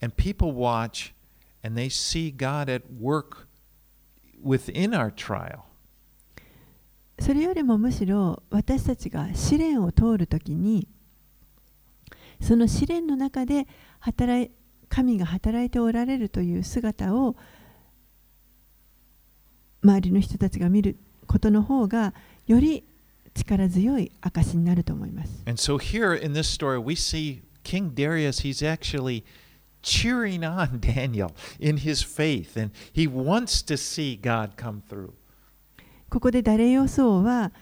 [0.00, 1.14] and people watch
[1.62, 3.48] and they see God at work
[4.42, 5.64] within our trial.
[7.18, 10.88] それよりもむしろ私たちが試練を通るときに
[12.40, 13.66] その試練の中で
[13.98, 14.50] 働い
[14.88, 17.36] 神が働いておられるという姿を
[19.82, 20.96] 周りの人たちが見る
[21.26, 22.14] ことの方が
[22.46, 22.84] より
[23.34, 25.42] 力強い証になると思います。
[25.46, 29.24] And so here in this story we see King Darius he's actually
[29.82, 31.30] cheering on Daniel
[36.08, 36.82] ここでダレヨ
[37.22, 37.52] は、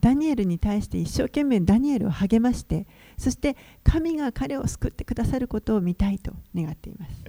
[0.00, 7.22] ダニエルに対して一生懸命ダニエルを励ましてそして神が彼を救ってくださることを見たいと願っています。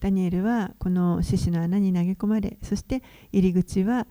[0.00, 3.02] ダニエルはこの獅子の穴に投げ込まれそして
[3.32, 4.06] 入り口は、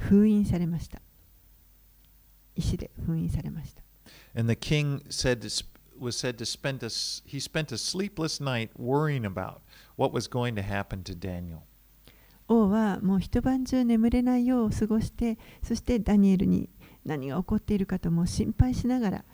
[0.00, 1.00] 封印されました
[2.56, 3.82] 石で封印されました
[4.34, 5.40] And the king said
[5.98, 6.88] was said to spend a,
[7.26, 9.60] he spent a sleepless night worrying about
[9.96, 11.62] what was going to happen to Daniel.
[12.48, 16.68] 王はもう一晩中眠れないよう過ごしてそしてダニエルに
[17.04, 19.24] 何が起こっているかともう心配しながら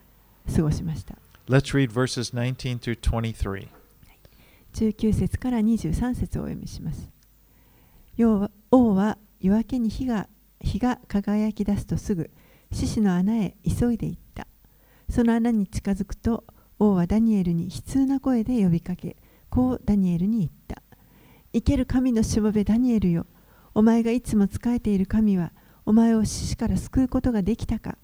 [0.55, 1.17] 過ごしました
[1.49, 3.69] Let's read verses 19 through 23.
[4.75, 7.09] 19節から23節をお読みします
[8.71, 10.29] 王は夜明けに火が
[10.61, 12.31] 日が輝き出すとすぐ
[12.73, 14.47] 獅子の穴へ急いで行った。
[15.09, 16.45] その穴に近づくと
[16.79, 19.17] 王はダニエルに悲痛な声で呼びかけ
[19.49, 20.83] こうダニエルに言った。
[21.53, 23.27] 生ける神のしもべダニエルよ。
[23.75, 25.53] お前がいつも仕えている神は
[25.85, 27.99] お前を獅子から救うことができたか。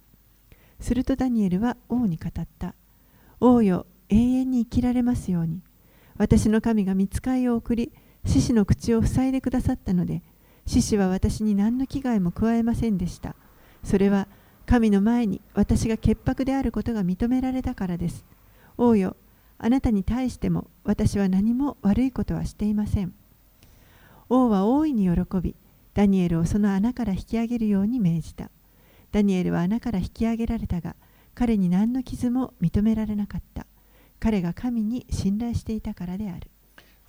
[0.81, 2.75] するとダニエルは王に語った。
[3.41, 5.63] 王よ永遠に生きられますように。
[6.19, 7.93] 私の神が見つかいを送り
[8.25, 10.23] 獅子の口を塞いでくださったので
[10.67, 13.35] 獅子は私に何の危害も加えませんでした。
[13.85, 14.29] それは
[14.67, 18.25] 神の前に私が潔白であることが認められたからです。
[18.79, 19.17] 王よ
[19.59, 23.13] あなたに対しても私は何も悪いことはしていません。
[24.29, 25.55] 王は大いに喜び
[25.95, 28.51] ダニエルをその穴から引き上げるように命じた。
[29.11, 30.97] ダニエルは穴から引き上げられたが
[31.35, 33.67] 彼に何の傷も認められなかった。
[34.19, 36.49] 彼が神に信頼していたからである。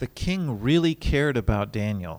[0.00, 2.18] The king really cared about Daniel.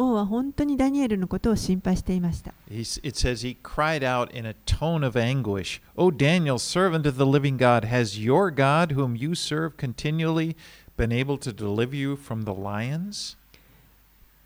[0.00, 2.54] 王は本当にダニエルのことを心配していました。
[2.70, 7.24] He's, it says he cried out in a tone of anguish, O Daniel, servant of the
[7.26, 10.56] living God, has your God, whom you serve continually,
[10.96, 13.36] been able to deliver you from the lions?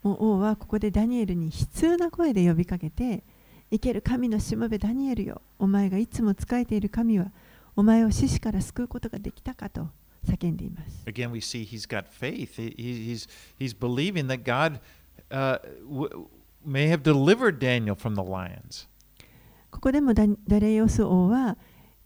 [0.03, 3.23] もう王はここでダニエルに悲痛な声で呼びかけて、
[3.71, 7.31] 生ける神のしもべダニエルよ、お前がいつも仕えている神は、
[7.75, 9.87] お前を死死から救うことができたかと
[10.27, 11.03] 叫んでいます。
[11.07, 12.55] Again, we see he's got faith.
[12.57, 13.27] He, he- he's,
[13.59, 14.79] he's believing that God
[15.31, 15.59] uh,
[16.65, 18.87] may have delivered Daniel from the lions.
[19.71, 21.57] ここでもダダレイオス王は、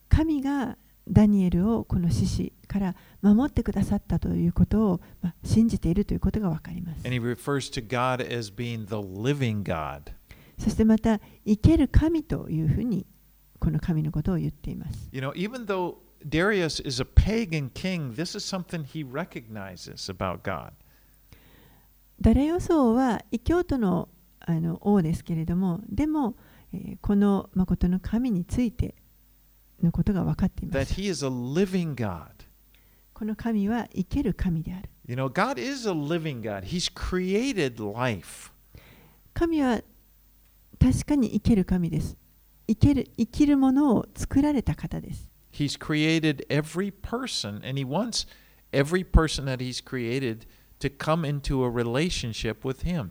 [0.09, 7.05] 神がダニエルをこの死死から守ってくださったということを、まあ、信じているということがわかります。
[7.05, 10.13] And he refers to God as being the living God.
[10.57, 13.05] そしてまた、生ける神というふうに、
[13.59, 15.09] この神のことを言っています。
[15.11, 15.97] You know, even though
[16.27, 20.71] Darius is a pagan king, this is something he recognizes about God.
[22.21, 24.09] ダレイオス王は異教徒の
[24.41, 26.35] あの王ですけれども、でも、
[26.73, 28.95] えーこの誠の神について
[29.81, 30.93] のことが分かっていま that す。
[30.93, 32.27] he is a living God.
[33.13, 34.89] この神は生ける神である。
[35.07, 36.63] You know, God is a living God.
[36.63, 38.51] He's created life.
[39.33, 39.81] 神は
[40.79, 42.17] 確かに生ける神です。
[42.67, 45.29] 生ける生きるものを作られた方です。
[45.51, 48.27] He's created every person, and he wants
[48.71, 50.45] every person that he's created to
[50.98, 53.10] come into a relationship with him.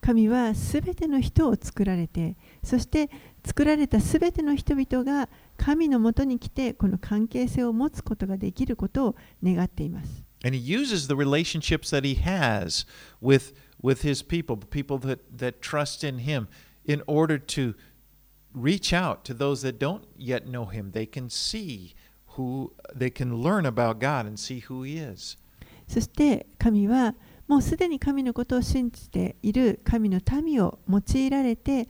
[0.00, 3.08] 神はすべての人を作られて、そして
[3.42, 10.24] 作られたすべての人々が神のもとに来て、この関係性を持つことができることを願っています。
[10.44, 12.86] And he uses the relationships that he has
[13.22, 16.48] with, with his people, the people that, that trust in him,
[16.84, 17.74] in order to
[18.52, 20.90] reach out to those that don't yet know him.
[20.92, 21.94] They can see
[22.36, 25.38] who, they can learn about God and see who he is.
[25.89, 27.15] そして神は
[27.47, 31.89] もうすでに神のことを信じている神の民を用いられて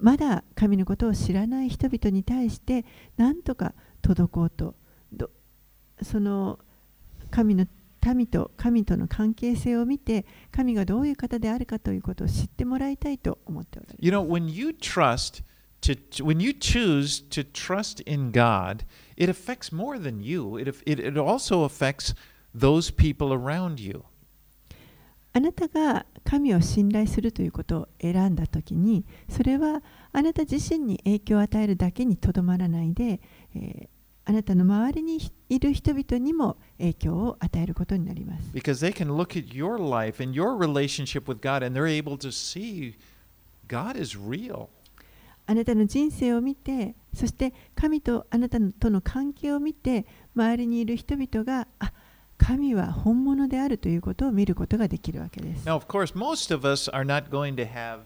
[0.00, 2.84] まだ神のことを知らない人々に対して
[3.16, 4.74] 何とか届こうと
[5.12, 5.30] ど
[6.02, 6.58] その
[7.30, 7.66] 神の
[8.04, 15.44] 民と神との関係性を見て神がどういう方であるかということを知ってもらいたいと思っておられる You know, when you trust
[15.82, 18.84] to, when you choose to trust in God,
[19.16, 20.56] it affects more than you.
[20.58, 22.14] It, it, it also affects
[22.56, 24.02] those people around you.
[25.34, 29.82] あなたが神を信頼するということを選んだときにそれは
[30.12, 33.20] あなた自身に影響を与えるだけにとどまらないで、
[33.54, 33.88] えー
[34.24, 38.50] あなたの周りにいる人々にも影響を与えることになります。
[38.54, 42.30] Because they can look at your life and your relationship with God and they're able to
[42.30, 42.94] see
[43.66, 44.68] God is real.
[45.46, 51.92] あなたの人生を見てそして神とあなたとの関係を見て周りにいる人々があ
[52.42, 55.66] 神は本物であるということを見ることができるわけです。
[55.66, 58.00] Now, of course, most of us are not going to have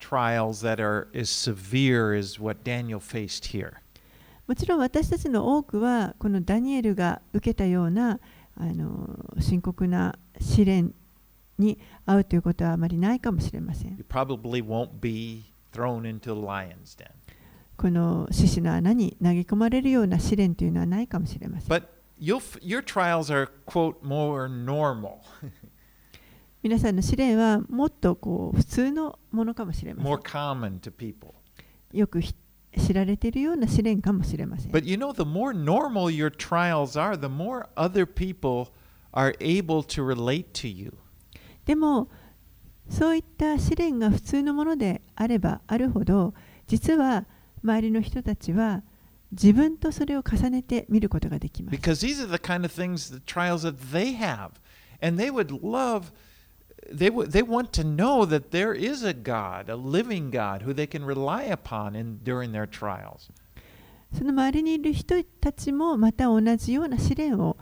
[0.00, 3.74] trials that are as severe as what Daniel faced here.
[4.46, 8.20] もちろん私たちの多くはこのダニエルが受けたような
[8.56, 9.08] あの
[9.40, 10.94] 深刻な試練
[11.58, 13.96] に遭うということはあまりないかもしれません。
[17.76, 21.82] この獅子の穴に投げ込まれるような試練というのはないかもしれません。
[22.18, 25.18] Your trials are, quote, more normal,
[26.62, 30.20] 皆さんの試練はもっとこう普通のものかもしれませ more ん。
[30.22, 31.32] common to people.
[31.92, 32.34] よくひ
[32.76, 34.72] 知られているような試練かもしれません。
[34.72, 38.68] But you know, the more normal your trials are, the more other people
[39.12, 40.92] are able to relate to you.
[41.64, 42.08] でも
[42.88, 46.34] そういった試練が普通のものであればあるほど
[46.66, 47.24] 実は
[47.62, 48.82] 周りの人たちは
[49.32, 51.76] 自分とそれを重ねて見ることができます。
[64.16, 67.56] その周りにいる人たちもまた同じような試練を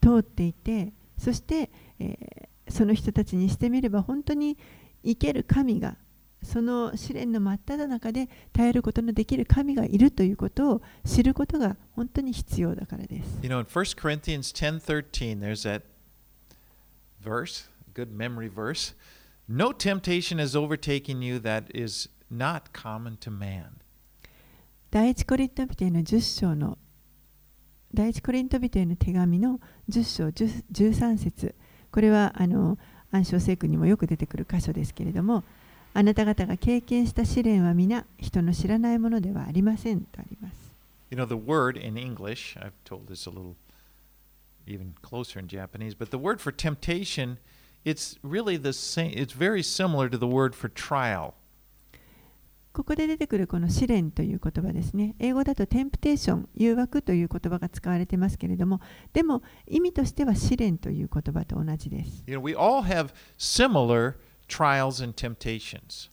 [0.00, 4.56] 通っていて、そして、えー、その人たちにしてみれば本当に
[5.04, 5.96] 生ける神が
[6.46, 13.40] その試練の真っ只中で耐えることのできる神がいるということを知ることが本当に必要だからです。
[13.42, 15.82] You know, in 1 Corinthians 10:13, there's that
[17.20, 18.94] verse, good memory verse.
[19.48, 23.80] No temptation has overtaken you that is not common to man.
[24.92, 26.78] 第一コリント人への10章の
[27.92, 29.58] 第一コリント人への手紙の
[29.90, 31.56] 10章10 13節
[31.90, 32.78] これはあの
[33.10, 35.42] 暗唱聖句にもよく出てくる箇所ですけれども
[35.96, 40.54] あなた方が経験した試練は皆人の知らないものではありませんとあります
[41.10, 43.54] You know, the word in English, I've told this a little
[44.66, 47.38] even closer in Japanese, but the word for temptation,
[47.86, 51.32] it's really the same, it's very similar to the word for trial.
[52.74, 58.82] ここで出てくるこの試練という言葉ですね英語だとテンプテーション誘惑という言葉が使われてますけれども
[59.14, 64.16] でも意味としては試練という言葉と同じです You know, we all have similar
[64.48, 66.10] trials and temptations.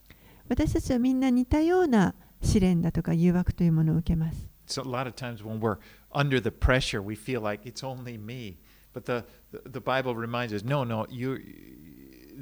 [0.49, 5.77] 私たちはみんな似たような試練だとか誘惑というものを受けます So a lot of times when we're
[6.11, 8.57] under the pressure, we feel like it's only me.
[8.93, 11.37] But the, the, Bible reminds us, no, no, you,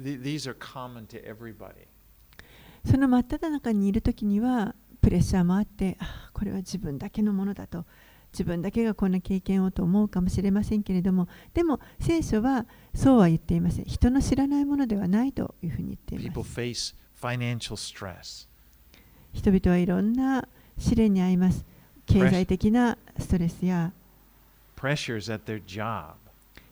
[0.02, 1.88] th- these are common to everybody.
[2.84, 7.84] その真っ只中にいる時にはプレッシャーもあってあこれは自分だけのものだと
[8.32, 13.84] 自分だけがこんな経験をと思うかもしれませんけれどもでも聖書はそうは言っていません。
[13.84, 16.18] 人の知らないものではないというふうに言ってい
[19.32, 21.64] 人々はいろんな試練に遭います。
[22.06, 23.92] 経済的なストレスや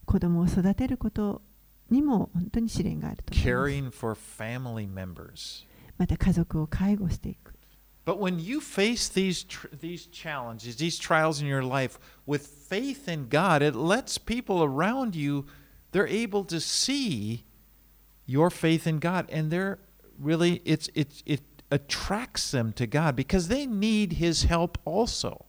[0.05, 1.41] 子供を育てること
[1.89, 5.65] にも本当に試練があると思います caring for family members.
[5.97, 7.53] また家族を介護していく
[8.03, 13.07] But when you face these tr- these challenges, these trials in your life with faith
[13.07, 15.45] in God, it lets people around you
[15.91, 17.45] they're able to see
[18.25, 19.77] your faith in God and they're
[20.19, 25.44] really it's it's it attracts them to God because they need his help also.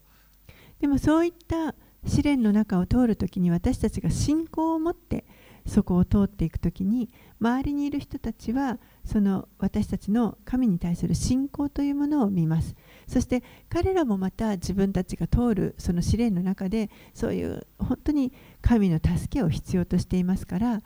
[0.80, 5.26] でもそういった試練の中を通るときに私たちが信仰を持って
[5.66, 7.10] そこを通っていくときに
[7.42, 12.76] 周りにいる人たちはその私たちの神に対する信仰というものを見ます
[13.08, 20.82] そして彼らもまた自分たちが通るその試練の中でそういう本当に神の助けを必要としていますから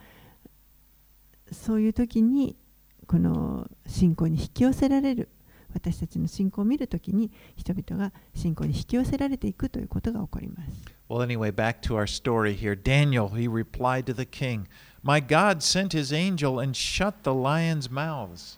[1.51, 2.57] そういう時に
[3.11, 5.27] この信仰に引き寄せられる
[5.73, 10.71] 私たちの信仰を見るときに人々が信仰に引き寄せられていくということが起こります。
[11.09, 12.73] Well, anyway, back to our story here.
[12.73, 14.65] Daniel, he replied to the king,
[15.03, 18.57] My God sent his angel and shut the lions' mouths.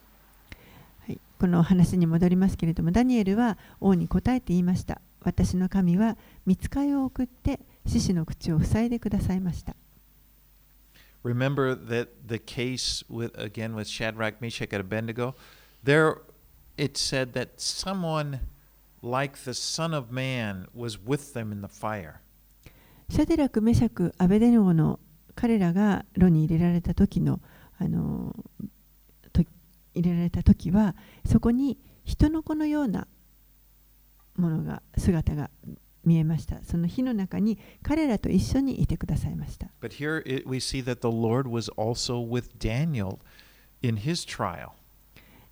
[1.07, 5.01] はい、この話に戻りますけれども、ダニエルは王に答えて言いました。
[5.21, 9.75] 私の神は見つかりを送って獅子の口を塞いでくださいました。
[11.22, 15.34] Remember that the case with again with Shadrach, Meshach, and Abednego.
[15.82, 16.18] There,
[16.76, 18.40] it said that someone
[19.02, 22.22] like the Son of Man was with them in the fire.
[23.10, 25.00] シャデラク、メシャク、アベデノゴの
[25.34, 27.40] 彼らが炉に入れられた時の
[27.78, 28.34] あの
[29.32, 29.42] と
[29.94, 30.94] 入れられた時は
[31.24, 33.06] そこに人の子のような
[34.36, 35.50] ものが姿が
[36.03, 36.63] 見えました。
[36.63, 39.67] その火の中に彼らと一緒にいてくださいました。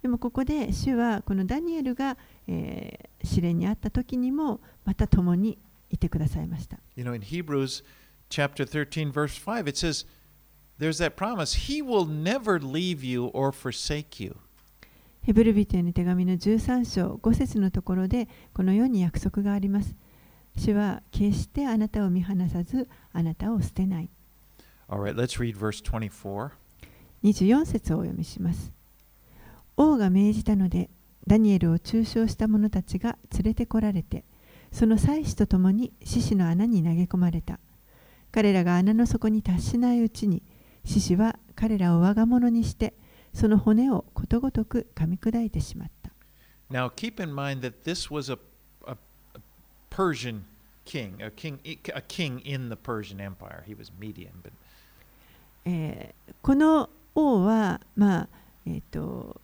[0.02, 5.60] でもここで主はこのダニエルが、えー、試練にあった時にもまた共に
[5.92, 6.80] いてくださいました。
[6.96, 7.84] You know, in Hebrews
[8.30, 10.06] chapter 13, verse 5, it says,
[10.80, 14.36] There's that promise, He will never leave you or forsake you.
[15.24, 19.96] ヘブルビテの手紙の13章5節のところでこのように約束があります。
[20.58, 24.10] 主は決してあなたを見放さずあなたを捨てない。
[24.90, 26.52] All right, let's read verse 24.
[27.24, 28.72] 24節をお読みします。
[29.78, 30.90] 王が命じたので、
[31.28, 34.26] ダニエルを中傷した者たちが連れてこられて、
[34.72, 37.60] その祭司と共に獅子の穴に投げ込まれた。
[38.32, 40.44] 彼らが穴の底に達しないうちに、
[40.86, 42.94] 獅子は彼らを我が物にして、
[43.34, 46.12] その骨をことごとく噛み砕いてしまった。
[46.70, 48.38] Now, keep in mind that this was a
[49.91, 50.45] Persian
[50.85, 51.59] king, a king,
[51.95, 53.65] a king in the Persian Empire.
[53.67, 54.53] He was Median, but
[55.65, 58.29] えーこの王は、まあ
[58.67, 59.41] えー、と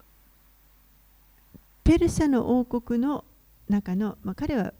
[1.82, 3.24] ペルシャの王国の
[3.68, 4.72] 中の、まあ、彼は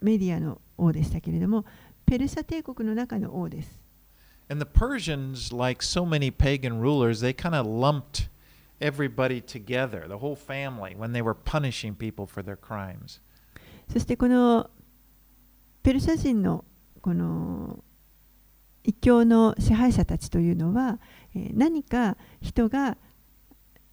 [0.00, 1.64] メディアの王でしたけれども
[2.06, 3.88] ペルシャ帝国の中の王です。
[4.48, 8.28] and the Persians, like so many pagan rulers, they kind of lumped
[8.80, 13.20] everybody together, the whole family, when they were punishing people for their crimes.
[13.91, 14.69] そしてこの
[15.83, 16.65] ペルシャ人の
[17.01, 17.83] この
[18.83, 20.99] 異教の支配者たちというのは、
[21.35, 22.97] えー何か人が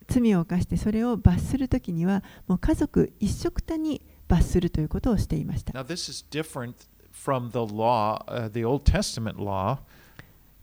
[0.09, 5.73] 罪を犯してそれを罰するときにはもう家族一緒くたに罰するということをしていました。
[5.73, 6.75] Now, this is different
[7.13, 9.79] from the law, uh, the Old Testament law.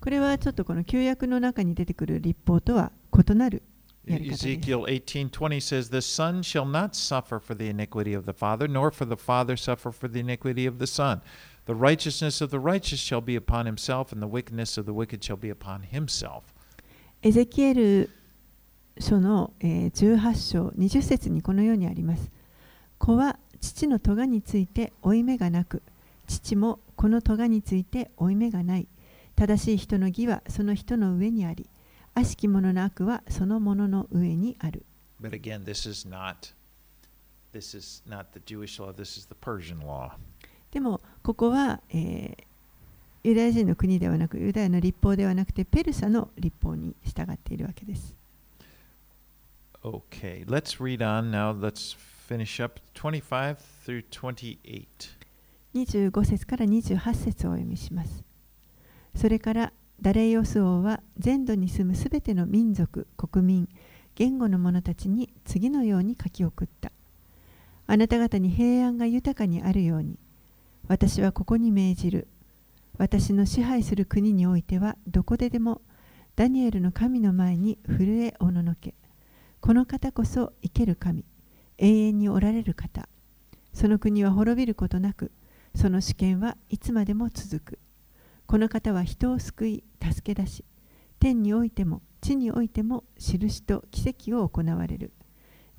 [0.01, 3.63] これはちょっとこの旧約の中に出てくる立法とは異なる
[4.07, 4.47] やり方です。
[4.47, 5.29] Ezekiel 18:20
[5.59, 9.15] says, "The son shall not suffer for the iniquity of the father, nor for the
[9.15, 11.21] father suffer for the iniquity of the son.
[11.65, 15.21] The righteousness of the righteous shall be upon himself, and the wickedness of the wicked
[15.21, 16.43] shall be upon himself."
[17.21, 18.09] エゼキエル
[18.99, 22.31] 書の、えー18章20節にこのようにあります。
[22.97, 25.81] 子は父の咎について負い目がなく、
[26.27, 28.87] 父もこの咎について負い目がない。
[29.35, 31.69] 正しい人の義はその人の上にあり、
[32.17, 34.83] 悪しき者の悪はそのものの上にある。
[40.71, 42.37] でも、ここは、えー、
[43.23, 48.15] ユダヤ人の国ではなく、ユダヤの立法ではなくて、ペルサの立法に従っているわけです。
[49.83, 51.53] Okay, let's read on now.
[51.53, 51.95] Let's
[52.27, 54.87] finish up 25 through 28.
[55.75, 58.23] 25節から28節をお読みします。
[59.15, 63.69] それから、ダレイオス王は全土に住むすべての民族、国民、
[64.13, 66.91] 言語の者たちに次のように書き送った。
[67.87, 70.19] あなた方に平安が豊かにあるように、
[70.87, 72.27] 私はここに命じる。
[72.99, 75.81] 私の支配する国においてはどこででも
[76.35, 78.93] ダニエルの神の前に震えおののけ。
[79.61, 81.25] この方こそ生ける神、
[81.79, 83.09] 永遠におられる方。
[83.73, 85.31] その国は滅びることなく、
[85.75, 87.79] その主権はいつまでも続く。
[88.47, 90.65] この方は人を救い、助け出し、
[91.19, 95.11] 天においても地においても印と奇跡を行われる。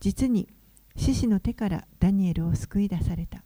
[0.01, 0.49] 実に、
[0.97, 3.43] 獅子の手からダニエルを救い出された。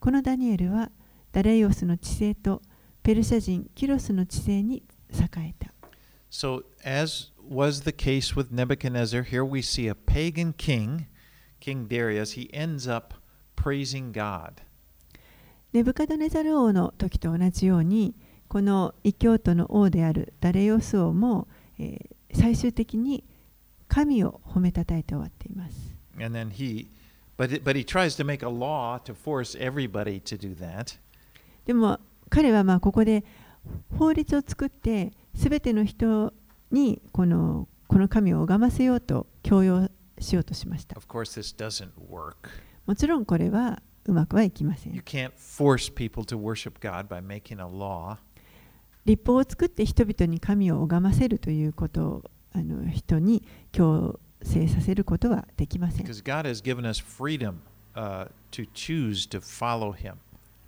[0.00, 0.90] このダニエルは、
[1.30, 2.62] ダレイオスの治世と
[3.02, 5.72] ペルシャ人キロスの治世に栄えた。
[6.28, 11.06] So, as was the case with Nebuchadnezzar, here we see a pagan king,
[11.60, 12.32] King Darius.
[12.32, 13.14] He ends up
[13.54, 14.65] praising God.
[15.76, 18.14] ネブカドネザル王の時と同じように、
[18.48, 21.48] この異教徒の王であるダレイオス王も、
[21.78, 23.24] えー最終的に
[23.88, 25.94] 神を褒めたたえて終わっています。
[26.20, 26.88] And then he,
[27.38, 30.98] but, it- but he tries to make a law to force everybody to do that.
[31.66, 33.24] でも彼はまあここで
[33.96, 36.34] 法律を作って全ての人
[36.72, 40.96] にこのこの神を拝ませようと強要しようとしました。
[40.96, 42.34] Of course, this doesn't work.
[42.86, 44.94] もちろんこれはうまくはいきません。
[44.94, 48.18] You can't force people to worship God by making a law.
[49.04, 53.42] 立法を作って人々に神を拝ませるということをあの人に
[53.72, 56.06] 強制させることはできません。
[56.06, 57.54] Freedom,
[57.94, 59.12] uh, to to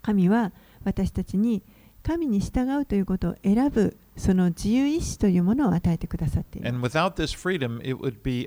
[0.03, 0.53] 神は
[0.85, 1.63] 私たちに
[2.03, 6.97] 神に従うということを選ぶその自由意志というものを与えてくださっています。
[6.97, 7.79] Freedom,
[8.23, 8.47] be,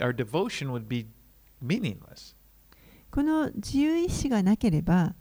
[3.11, 5.15] この自由意志がなければ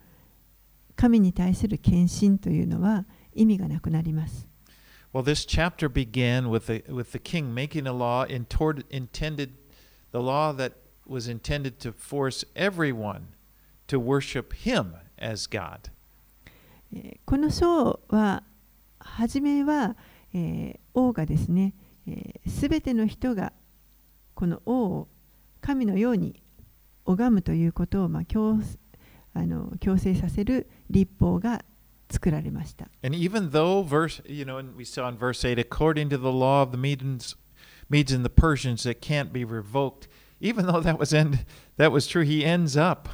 [0.94, 4.46] 神に対する献身というのは意味がなくなります。
[5.12, 9.54] Well, this chapter began with the, with the king making a law in toward, intended,
[10.12, 10.74] the law that
[11.04, 13.22] was intended to force everyone
[13.88, 15.90] to worship him as God.
[16.92, 18.44] えーこの章は
[19.00, 19.96] 初めは、
[20.32, 21.74] えー王がですね
[22.46, 23.52] すべ、全ての人が
[24.34, 25.08] この王を
[25.60, 26.39] 神のように
[27.12, 28.58] 拝むということを、まあ、強
[29.32, 31.64] あの強制させる立法が
[32.10, 32.88] 作られました。
[33.02, 36.62] And even though verse, you know, and we saw in verse 8, according to the law
[36.62, 37.36] of the Medes,
[37.88, 40.08] Medes and the Persians that can't be revoked,
[40.40, 41.44] even though that was end,
[41.76, 43.08] that was true, he ends up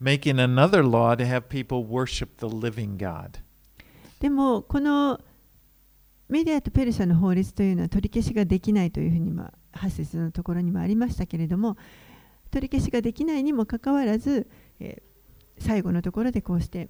[0.00, 3.38] making another law to have people worship the living God.
[4.20, 5.20] でもこの
[6.28, 11.76] メディアとペルシャの法律というのは取り消しができないというふうにまあ8節のところにもありましたけれども
[12.52, 14.48] 取り消しができないにもかかわらず、
[14.78, 15.12] えー
[15.58, 16.88] 最後のところでこうして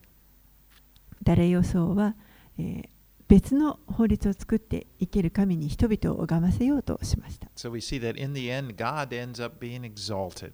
[1.22, 2.14] ダレイオソは、
[2.58, 2.88] えー
[3.28, 7.48] 別の法律を作って生ける神に人々を拝ませようとしました。
[7.56, 10.52] So we see that in the end, God ends up being exalted.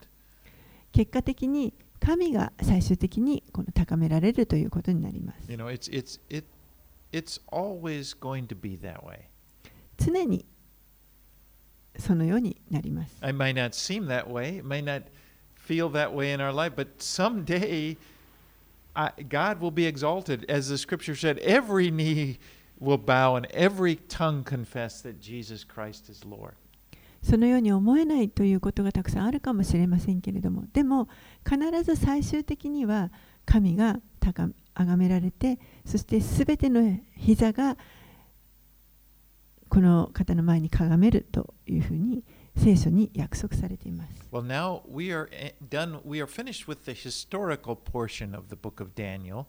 [0.92, 5.50] 結果的に神が最終的にこの高められるということになります。
[5.50, 6.46] You know, it's it's it
[7.12, 9.22] it's always going to be that way.
[9.96, 10.46] 常に
[11.98, 13.16] そのようになります。
[13.22, 15.04] It may not seem that way, it may not
[15.56, 17.96] feel that way in our life, but someday
[18.94, 20.44] I, God will be exalted.
[20.50, 22.38] As the scripture said, every knee
[22.80, 26.54] will bow and every tongue confess that Jesus Christ is Lord.
[27.20, 31.08] そのように思えないということがたくさんあるかもしれませんけれども、でも
[31.44, 33.10] 必ず最終的には
[33.44, 37.76] 神が高崇められて、そしてすべての膝が
[39.68, 42.24] この方の前にかがめるというふうに
[42.56, 44.28] 聖書に約束されています。
[44.32, 46.00] Well, now we are eh, done.
[46.04, 49.46] We are finished with the historical portion of the book of Daniel.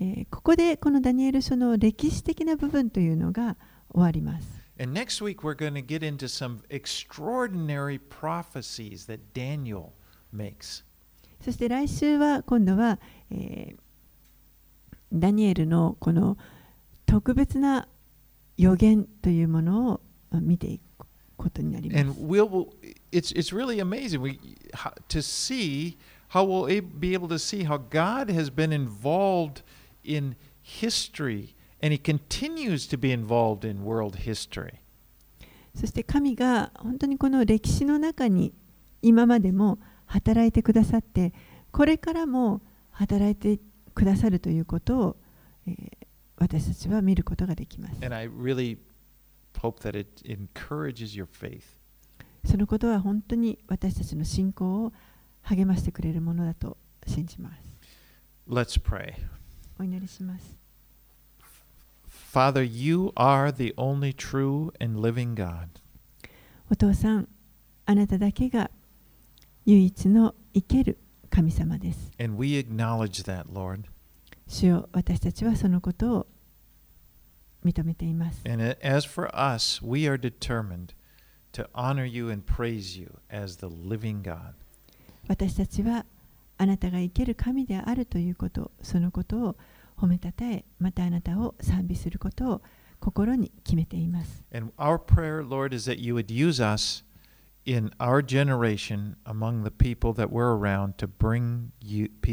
[0.00, 3.56] えーここでこのダニエル書の歴史的な部分というのが
[3.90, 4.48] 終わります。
[4.78, 9.90] And next week, we're going to get into some extraordinary prophecies that Daniel
[10.34, 10.84] makes.
[11.40, 12.98] そして来週は今度は、
[13.30, 13.84] えー
[15.16, 16.36] ダニエルのこの
[17.06, 17.86] 特別な
[18.56, 20.00] 予言というものを
[20.30, 22.00] まあ見ていくことになります。
[22.00, 22.68] And we'll,
[23.12, 24.38] it's, it's really amazing we,
[24.72, 25.96] how, to see
[26.28, 29.62] how we'll be able to see how God has been involved
[30.04, 34.80] in history and he continues to be involved in world history.
[35.74, 38.54] そして神が本当にこの歴史の中に
[39.02, 41.32] 今までも働いてくださって
[41.72, 43.60] これからも働いて
[43.92, 45.16] くださるということを、
[45.66, 46.03] えー
[46.36, 47.96] 私たちは見ることができます。
[52.44, 54.92] そのことは本当に私たちの信仰を
[55.42, 56.76] 励ましてくれるものだと
[57.06, 57.62] 信じます。
[59.78, 60.56] お祈りします。
[66.70, 67.28] お父さん、
[67.86, 68.70] あなただけが
[69.66, 70.98] 唯一の生ける
[71.30, 72.10] 神様です。
[74.46, 76.26] 主よ私たちはそのことを
[77.64, 78.42] 認めています。
[85.26, 86.04] 私たちは
[86.56, 89.56] あなたが生ける神であるということ、そのことを
[89.96, 92.62] 褒めたたえ、またあなたを賛美することを
[93.00, 94.44] 心に決めています。
[94.98, 95.72] Prayer, Lord,
[100.56, 101.12] around, 私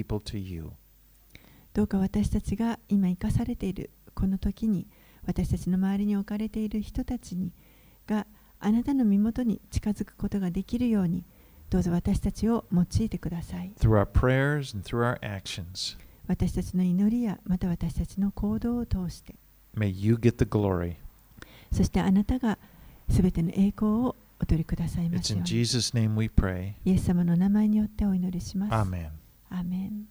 [0.04, 0.78] たちの祈り、主よ
[1.74, 4.88] どうか私たちが今生かされているこの時に
[5.26, 7.52] 私たちの周りに置かれている人たちに
[8.08, 8.26] が
[8.60, 11.24] あなたの身元に近づくことができるように
[11.70, 15.98] どうぞ私たちを用いてください through our prayers and through our actions.
[16.28, 19.36] 私たちの祈りやまた私たちの行動を通して
[19.76, 20.96] May you get the glory.
[21.72, 22.58] そしてあなたが
[23.10, 26.74] すべての栄光をお取りくださいま It's すよう in に Jesus' name we pray.
[26.84, 29.10] イエス様の名前によってお祈りします Amen.
[29.50, 30.06] アーメン